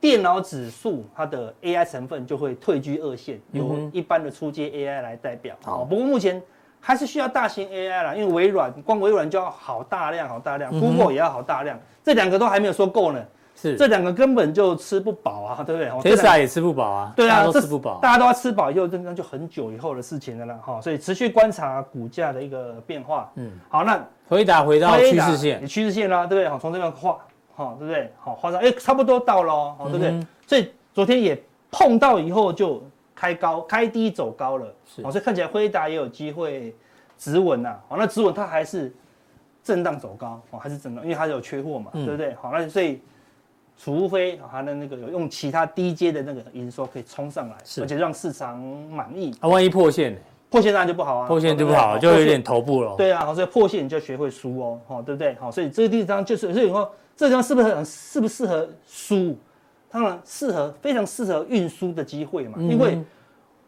[0.00, 5.54] 电脑指数它的 AI 成分就会退居二线，由一般的初阶 AI 来代表。
[5.62, 6.42] 好，不过目前
[6.80, 13.24] 还是需要大型 AI 啦，因为微软光微软就要好大量、好大量，Google 也要好大量，这两个都还没有说够呢。
[13.62, 16.10] 是这两个根本就吃不饱啊，对不对？
[16.10, 20.80] 特斯拉也吃不饱啊，对啊，都吃不饱，大家都要吃饱以后，那就很久以后的事情了啦，哈。
[20.80, 23.30] 所以持续观察股价的一个变化。
[23.36, 26.48] 嗯，好，那回答回到趋势线，趋势线啦，对不对？
[26.48, 27.18] 好，从这边画，
[27.54, 28.12] 好，对不对？
[28.18, 30.26] 好，画上，哎，差不多到了，好，对不对？
[30.46, 31.40] 所以昨天也
[31.70, 32.82] 碰到以后就
[33.14, 34.66] 开高，开低走高了，
[35.04, 36.74] 好，所以看起来辉达也有机会
[37.16, 38.92] 止稳呐，好，那止稳它还是。
[39.64, 42.34] 震荡走高哦，还是震荡，因为它有缺货嘛，嗯、对不对？
[42.34, 43.00] 好，那所以
[43.82, 49.34] 除非它的那个有用其他低阶的那个营收可以冲上来，是而且让市场满意。
[49.40, 50.18] 啊，万一破线呢？
[50.50, 52.94] 破线当然就不好啊，破线就不好，就有点头部了。
[52.96, 55.34] 对啊，所以破线你就学会输哦，好，对不对？
[55.34, 59.36] 好，所以这个地方就是，所以说这个地方是不是很适不适合输？
[59.90, 62.98] 当然适合，非常适合运输的机会嘛，嗯、因为。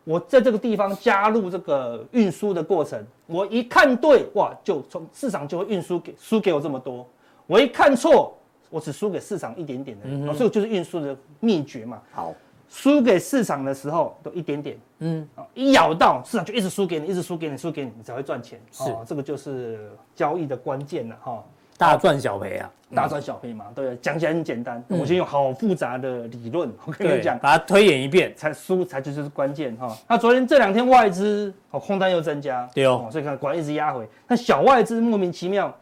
[0.07, 7.09] 我在这个地方加入这个运输的过程，我一看对哇，就从市场就会运输给输给我这么多。
[7.47, 8.37] 我一看错，
[8.75, 12.03] 我只输给市场一点点的，嗯哼，所以就是运输的秘诀嘛。
[12.11, 12.35] 好，
[12.69, 18.61] 输给市场的时候都一点点，嗯，一咬到市场就一直输给你，一直输给你，输给你，你才会赚钱。
[18.73, 21.45] 是，这个就是交易的关键了哈。
[21.77, 24.83] 大赚小赔啊，大赚小赔嘛，对，讲起来很简单。
[24.89, 29.97] 我先用好复杂的理论，我跟你讲，把它推演一遍，才输才就是关键哈。
[30.09, 34.09] 那昨天这两天外资哦空单又增加，对哦，所以看果然一直压回。
[34.27, 35.73] 那小外资莫名其妙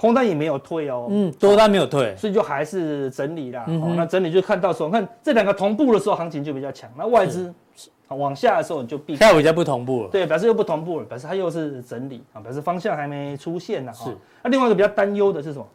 [0.00, 3.66] 空单也没有退哦，嗯，多单没有退，所以就还是整理啦。
[3.94, 6.90] 那整理就看到时候，看这两个同步的时候，行情就比较强。
[6.96, 7.52] 那外资
[8.08, 13.92] 往下的时候你就避开，下午比较不同步了，对，表示又不同步了，表示它又是整理啊，表示方向还没出现呢。
[13.92, 14.08] 是。
[14.42, 15.66] 那另外一个比较担忧的是什么？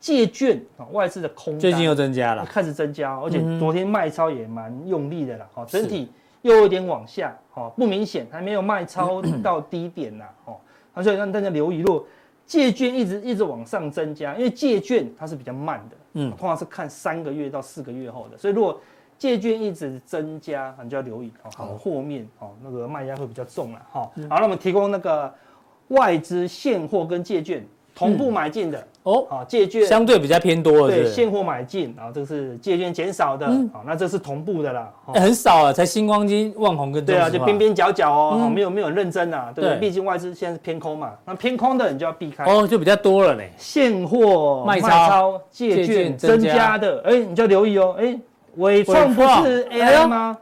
[0.00, 5.46] 借券啊，外资的空单最近又增加了，开始增加，而且昨天卖超也蛮用力的啦。
[5.54, 6.10] 好，整体
[6.42, 10.24] 又有点往下，好，不明显，还没有卖超到低点呐。
[10.46, 10.56] 哦，
[10.94, 12.04] 那所以让大家留意，如果
[12.48, 18.80] 借券一直一直往上增加，因为借券它是比较慢的，嗯，通常是看三个月到四个月后的，所以如果
[19.16, 25.32] 借券一直增加，你就要留意哦，好，后面哦那个卖压会比较重了，好，好，那我们提供那个
[25.88, 27.64] 外资现货跟借券。
[27.98, 29.84] 同步买进的哦，好借券。
[29.84, 39.78] 相对比较偏多的，对现货买进，然后这个是借券减少的，好那这是同步的啦，很少啊，才新光金、旺宏跟对啊，就边边角角哦，没有没有认真啊，对不对？
[39.80, 42.44] 毕竟外资现在是偏空嘛，那偏空的你就要避开。
[42.44, 46.78] 哦，就比较多了嘞，现货卖超、借券增加。
[46.78, 48.16] 的，哎，你就要留意哦，哎，
[48.58, 50.38] 伟创不是 AI 吗？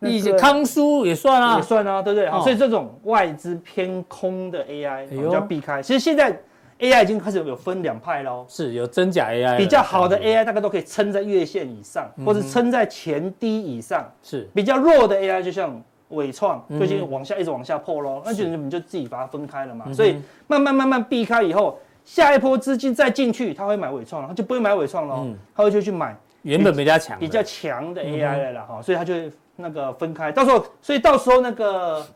[0.00, 2.28] 以前康舒也算啊，也算啊，对不对？
[2.28, 5.80] 好，所以这种外资偏空的 AI 你就要避开。
[5.80, 6.36] 其实现在。
[6.80, 14.10] AI 已经开始有分两派喽，是有真假 AI，比较好的 AI 大概都可以撑在月线以上，或者撑在前低以上。
[14.22, 14.48] 是。
[14.54, 15.78] 比较弱的 AI，就像
[16.08, 19.92] 伟创，最近往下一直往下破喽，那就你就自己把它分开了嘛。
[19.92, 20.16] 所以
[20.46, 28.80] 慢慢慢慢避开以后，下一波资金再进去，他会买伟创，他就不会买伟创了，他会就去买原本比较强、比较强的 AI 了哈。
[28.80, 29.14] 所以他就
[29.56, 32.06] 那个分开，到时候所以到时候那个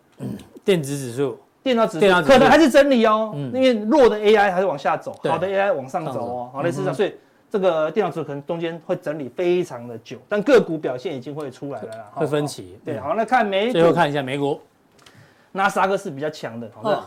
[0.65, 1.39] 电子指数。
[1.65, 7.15] 电脑指数可能还是整理哦，因为弱的 AI 还是往下走，好的 AI 往上走哦，好的市场，所以
[7.51, 12.79] 这个电脑指数可能中间会整理非常的久，但个股表现已经会出来了啦，会分歧。
[12.85, 14.61] 对，好，那看美股，最后看一下美股，
[15.53, 17.03] 纳斯达克是比较强的，好的，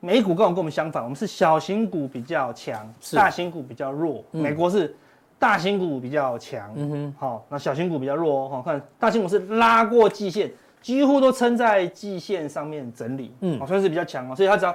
[0.00, 4.94] 美股跟我跟我们相反，我们是小型股比较强，大型股比较弱，美国是
[5.38, 10.52] 大型股比较强，嗯哼，好，那小型股比较弱哦，好，看大型股是拉过季线。
[10.86, 14.72] 几乎都撑在季线上面整理，嗯，算是比较强哦，所以它只要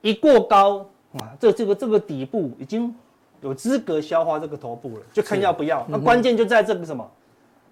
[0.00, 2.92] 一过高，哇，这这个这个底部已经
[3.40, 5.86] 有资格消化这个头部了，就看要不要。
[5.88, 7.08] 那关键就在这个什么，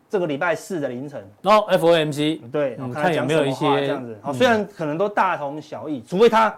[0.08, 6.56] 这个礼拜四的凌晨，然后 FOMC，对，看有没有一些这样子，好，虽然可能都大同小异，除非它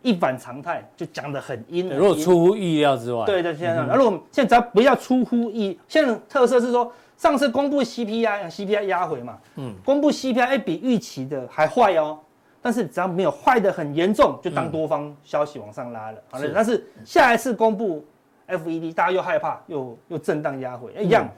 [0.00, 1.90] 一反常态，就讲的很阴。
[1.90, 6.90] 如果出乎意料之外，对对，现在，如果现在只要不要出乎意，现在特色是说。
[7.22, 12.18] 上次公布 CPI，CPI 压回嘛，嗯，公布 CPI 比预期的还坏哦，
[12.60, 16.50] 但是只要没有坏的很严重，就当多方消息往上拉了，好了。
[16.52, 18.04] 但是下一次公布
[18.48, 21.28] FED，大家又害怕，又又震荡压回，一样，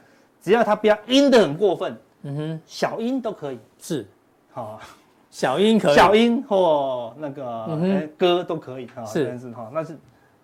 [0.40, 4.06] 只要它不要阴的很过分，嗯哼，小阴都可以，是，
[4.52, 4.80] 好，
[5.28, 9.98] 小阴可以，小阴或那个歌都可以，是，是哈，那是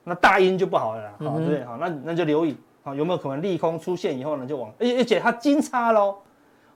[0.05, 1.65] 那大阴就不好了啦，好，对？
[1.65, 2.55] 好，那那就留意。
[2.83, 6.17] 好，有没有可能利空出现以后呢，就往，而且而且它金叉喽，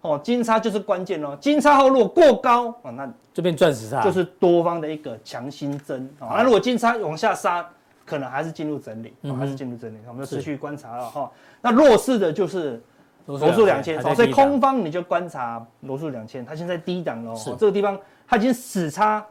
[0.02, 6.36] 哦，金叉就是关键喽，金叉后如果过高啊，那这边钻石叉，就是多方的一个强心针啊。
[6.36, 7.66] 那如果金叉往下杀，
[8.04, 11.30] 可能还是进入整理，还是进入整理，我们就持续观察了哈。
[11.62, 12.82] 那弱势的就是
[13.24, 19.24] 罗素两千，所以空方你就观察罗素两千，它现在低档喽，这个地方它已经死叉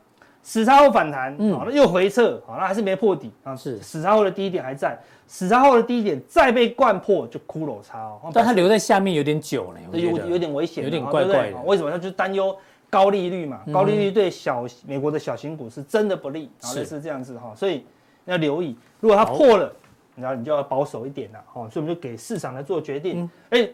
[0.46, 3.78] 死叉后反弹，嗯，好，那又回撤，好，那还是没破底啊，是。
[3.80, 11.90] 死叉后的低点还在，死叉后的低点再被灌破就骷髅叉哦，但它留在下面有点久了，有有点危险，有点怪怪的，为什么？
[11.90, 12.56] 它就是担忧
[12.90, 17.86] 高利率嘛，高利率对小美国的小型股是真的不利，然后类似这样子哈，所以
[18.26, 19.74] 要留意，如果它破了，
[20.16, 23.70] 然后你就要保守一点了，哦，所以我们就给市场来做决定，哎。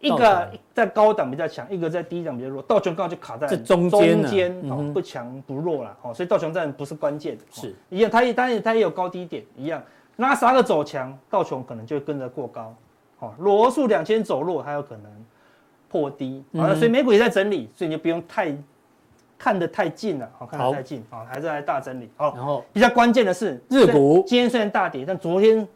[0.00, 2.62] 一个在高档比较强，一个在低档比较弱。
[2.62, 9.82] 道琼刚好就卡在中间，中间哦，不强不弱了哦，所以道琼站不是关键，是一样，它也当然它也有高低点一样。
[10.16, 12.74] 纳斯达克走强，道琼可能就会跟着过高，
[13.20, 15.10] 哦，罗素两千走弱，它有可能
[15.88, 18.54] 破低，好，所以美股也在整理，所以你就不用太
[19.38, 22.10] 看得太近了，好，看得太近啊，还在大整理。
[22.16, 25.66] 好，然后比较关键的是日股，今天虽然大跌，但昨天。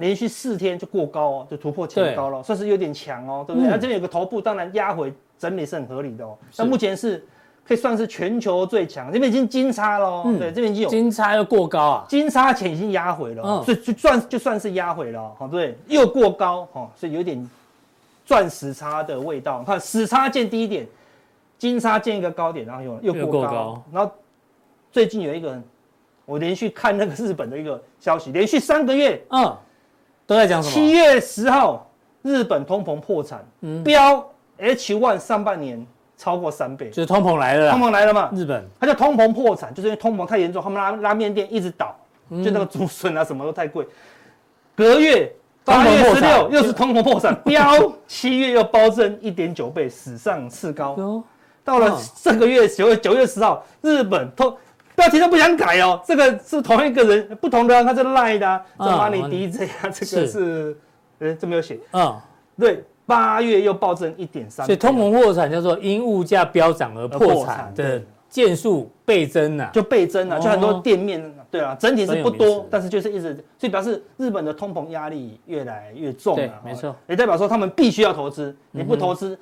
[0.00, 3.70] 连续四天就过高哦，就突破前高了，算是有点强哦，对不对？
[3.70, 6.36] 那这边有个头部，当然压回整理是很合理的哦。
[6.56, 7.22] 那目前是
[7.66, 17.50] 可以算是全球最强，这边已经金叉了，对，这边已经有金叉又过高啊，金叉前已经压回了，所以就算就算是压回了，好，对，又过高，哈，所以有点
[18.24, 19.62] 钻石叉的味道。
[19.64, 20.86] 看死叉见低点，
[21.58, 24.10] 金叉见一个高点，然后又又过高，然后
[24.90, 25.60] 最近有一个，
[26.24, 29.54] 我连续看那个日本的一个消息，连续三个月，嗯。
[30.30, 30.72] 都在讲什么？
[30.72, 31.90] 七月十号，
[32.22, 33.44] 日本通膨破产，
[33.82, 34.24] 标
[34.58, 35.84] H one 上半年
[36.16, 38.30] 超过三倍，就是通膨来了，通膨来了嘛？
[38.32, 41.96] 日本它叫通膨破产，就是因为通膨太严重，他们拉拉面店一直倒，
[42.30, 43.84] 就那个竹笋啊什么都太贵。
[44.76, 51.24] 隔月八月十六又是通膨破产， 标七月又暴增一点九倍，史上次高。
[51.64, 54.56] 到了这个月九月九月十号，日本通。
[55.00, 60.76] 标题都不想改哦，这个是同一个人，不同的，他是赖的，啊，这 Money DJ 啊，这个是，
[61.20, 62.20] 哎，这没有写，嗯，
[62.58, 79.38] 对，八月又暴增一点三，所以通膨破产叫做因物价飙涨而破产的件数倍增啊，就倍增啊，就很多店面，对啊，整体是不多，但是就是一直，所以表示日本的通膨压力越来越重了，没错，也代表说他们必须要投资，你不投资，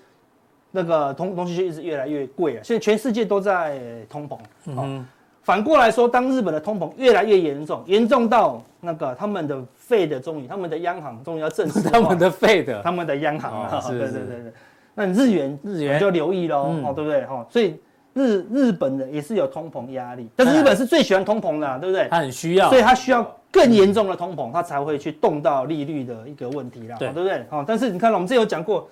[0.71, 5.05] 那个东东西就一直越来越贵啊，现在全世界都在通膨，嗯。
[5.49, 9.57] 反过来说，当日本的通膨越来越严重，严重到那个他们的
[9.89, 14.53] Fed 终于，他们的央行终于要正式 他们的 Fed，他们的央行 啊，对对对对，
[14.95, 17.25] 那你日元日元就留意喽，哦，对不对？
[17.25, 17.81] 哈，所以
[18.13, 22.07] 日日本的也是有通膨压力，但是日本是最喜欢通膨的，对不对？
[22.11, 27.43] 他很需要，所以他需要更严重的通膨，他才会去动到利率的一个问题啦，对不对？
[27.49, 28.87] 好，但是你看我们之前有讲过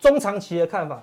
[0.00, 1.00] 中长期的看法。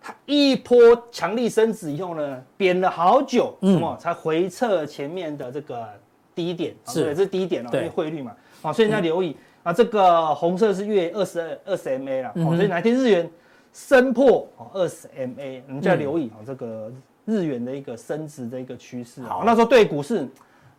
[0.00, 0.78] 它一波
[1.12, 5.86] 强力升值以后呢，贬了好久，什么才回撤前面的这个
[6.34, 6.74] 低点？
[6.86, 8.34] 是，这是低点哦，因为汇率嘛。
[8.62, 12.28] 好，所以你要留意啊，这个红色是月二十二二十 MA 了。
[12.44, 13.30] 好，所以哪天日元
[13.72, 16.90] 升破二十 MA，你就要留意啊，这个
[17.26, 19.22] 日元的一个升值的一个趋势。
[19.22, 20.26] 好，那时候对股市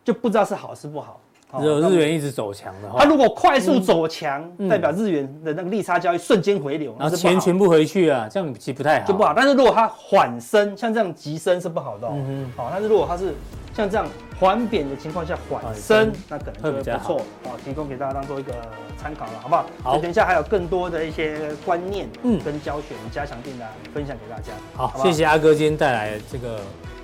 [0.04, 1.20] 就不知道是好是不好。
[1.60, 9.34] 只有日元一直走强的话，它如果快速走强，代表日元的那个利差交易瞬间回流，然后钱全部回去啊，这样其实不太好，就不好。
[9.34, 12.16] 但是如果它缓升，像这样急升是不好的哦。
[12.56, 13.34] 好，但是如果它是
[13.74, 14.06] 像这样
[14.38, 17.18] 缓贬的情况下缓升，那可能就会不错。
[17.44, 18.54] 好，提供给大家当做一个
[18.96, 19.66] 参考了，好不好？
[19.82, 24.52] 好，等一下还有更多的一些观念，嗯，跟教学加强錠的分享给大家。
[24.74, 26.60] 好，谢谢阿哥今天带来这个。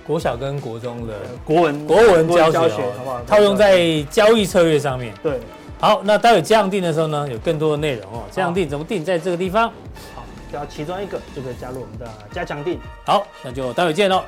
[0.08, 1.12] 国小跟国中的
[1.44, 3.22] 国文国文教学，好不好？
[3.26, 5.12] 套用在交易策略上面。
[5.22, 5.38] 对，
[5.78, 8.22] 好，那待会加强錠的时候呢，有更多的内容哦。
[8.30, 9.04] 加强錠怎么定？
[9.04, 9.68] 在这个地方。
[10.16, 12.80] 好，只要其中一个就可以加入我们的加强定。
[13.04, 14.22] 好，那就待会见喽。